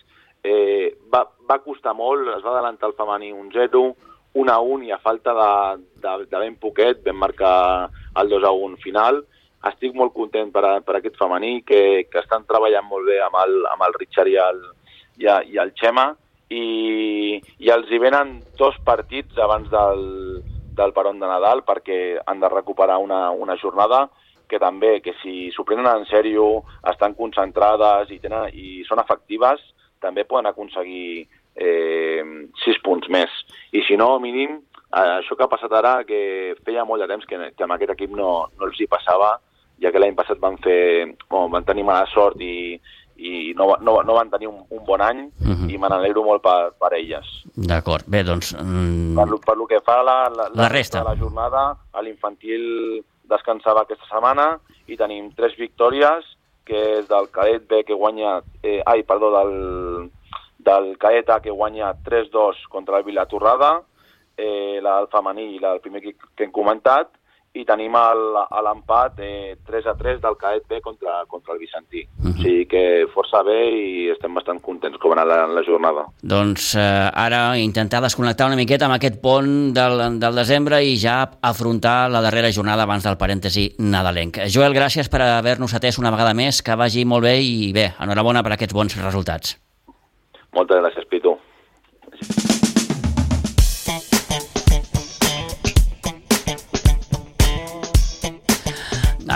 [0.46, 3.82] Eh, va, va costar molt, es va adelantar el femení 1-0,
[4.38, 7.90] 1 a 1 i a falta de, de, de ben poquet vam marcar
[8.22, 9.22] el 2 a 1 final.
[9.72, 13.38] Estic molt content per, a, per aquest femení que, que estan treballant molt bé amb
[13.44, 14.64] el, amb el Richard i el,
[15.22, 16.08] i, a, i el Xema
[16.50, 20.02] i, i els hi venen dos partits abans del,
[20.78, 24.08] del peron de Nadal perquè han de recuperar una, una jornada
[24.52, 29.64] que també, que si s'ho prenen en sèrio, estan concentrades i, tenen, i són efectives,
[30.04, 31.24] també poden aconseguir
[31.56, 32.24] eh,
[32.64, 33.32] sis punts més.
[33.72, 34.58] I si no, mínim,
[34.92, 37.96] eh, això que ha passat ara, que feia molt de temps que, que amb aquest
[37.96, 39.38] equip no, no els hi passava,
[39.82, 40.82] ja que l'any passat van fer,
[41.30, 42.76] bueno, van tenir mala sort i,
[43.22, 45.70] i no, no, no van tenir un, un bon any Mhm.
[45.74, 47.28] i me n'alegro molt per, per elles.
[47.56, 48.54] D'acord, bé, doncs...
[48.58, 51.04] Mm, Per, lo- per lo que fa la, la, La resta.
[51.04, 51.64] la jornada,
[51.94, 54.48] a l'infantil descansava aquesta setmana
[54.92, 56.28] i tenim tres victòries,
[56.68, 58.40] que és del cadet B que guanya...
[58.64, 60.12] Eh, ai, perdó, del,
[60.62, 63.80] del cadet A que guanya 3-2 contra el Vilatorrada,
[64.38, 67.12] eh, la del femení i la del primer que, que hem comentat,
[67.54, 72.06] i tenim l'empat eh, 3 a 3 del cadet B contra, contra el Vicentí.
[72.24, 72.32] Mhm.
[72.32, 72.84] O sigui que
[73.14, 76.06] força bé i estem bastant contents com ha anat la, la jornada.
[76.24, 81.26] Doncs eh, ara intentar desconnectar una miqueta amb aquest pont del, del desembre i ja
[81.42, 84.46] afrontar la darrera jornada abans del parèntesi nadalenc.
[84.48, 88.44] Joel, gràcies per haver-nos atès una vegada més, que vagi molt bé i bé, enhorabona
[88.44, 89.58] per aquests bons resultats.
[90.56, 91.36] Moltes gràcies, Pitu.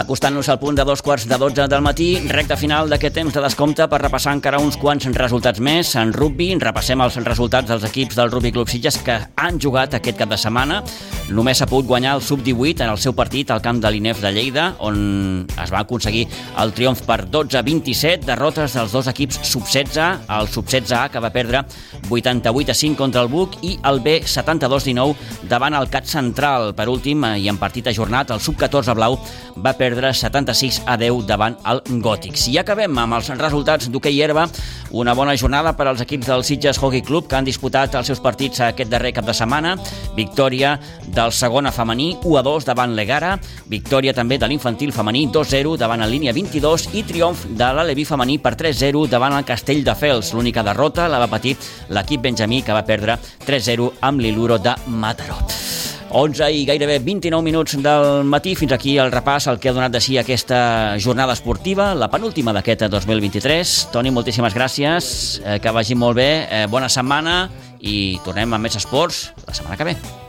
[0.05, 3.41] Acostant-nos al punt de dos quarts de 12 del matí, recta final d'aquest temps de
[3.41, 5.95] descompte per repassar encara uns quants resultats més.
[5.97, 10.19] En rugby, repassem els resultats dels equips del Rugby Club Sitges que han jugat aquest
[10.19, 10.83] cap de setmana.
[11.33, 14.29] Només s'ha pogut guanyar el sub-18 en el seu partit al camp de l'INEF de
[14.35, 16.27] Lleida, on es va aconseguir
[16.61, 21.63] el triomf per 12-27, derrotes dels dos equips sub-16, el sub-16A que va perdre
[22.11, 26.75] 88 a 5 contra el Buc i el B 72-19 davant el CAT Central.
[26.77, 29.17] Per últim, i en partit ajornat, el sub-14 blau
[29.57, 32.47] va perdre 76 a 10 davant el Gòtics.
[32.51, 34.47] I acabem amb els resultats d'hoquei herba,
[34.91, 38.21] una bona jornada per als equips del Sitges Hockey Club que han disputat els seus
[38.23, 39.75] partits aquest darrer cap de setmana.
[40.15, 40.75] Victòria
[41.07, 43.35] del segona femení 1 a 2 davant l'Egara,
[43.71, 48.39] victòria també de l'infantil femení 2-0 davant el línia 22 i triomf de l'Aleví femení
[48.39, 50.33] per 3-0 davant el Castell de Fels.
[50.35, 51.55] L'única derrota la va patir
[51.89, 55.39] l'equip benjamí que va perdre 3-0 amb l'Iluro de Mataró.
[56.15, 58.53] 11 i gairebé 29 minuts del matí.
[58.55, 62.55] Fins aquí el repàs, el que ha donat de si aquesta jornada esportiva, la penúltima
[62.55, 63.75] d'aquest 2023.
[63.91, 65.13] Toni, moltíssimes gràcies,
[65.43, 67.49] eh, que vagi molt bé, eh, bona setmana
[67.81, 70.23] i tornem amb més esports la setmana que ve.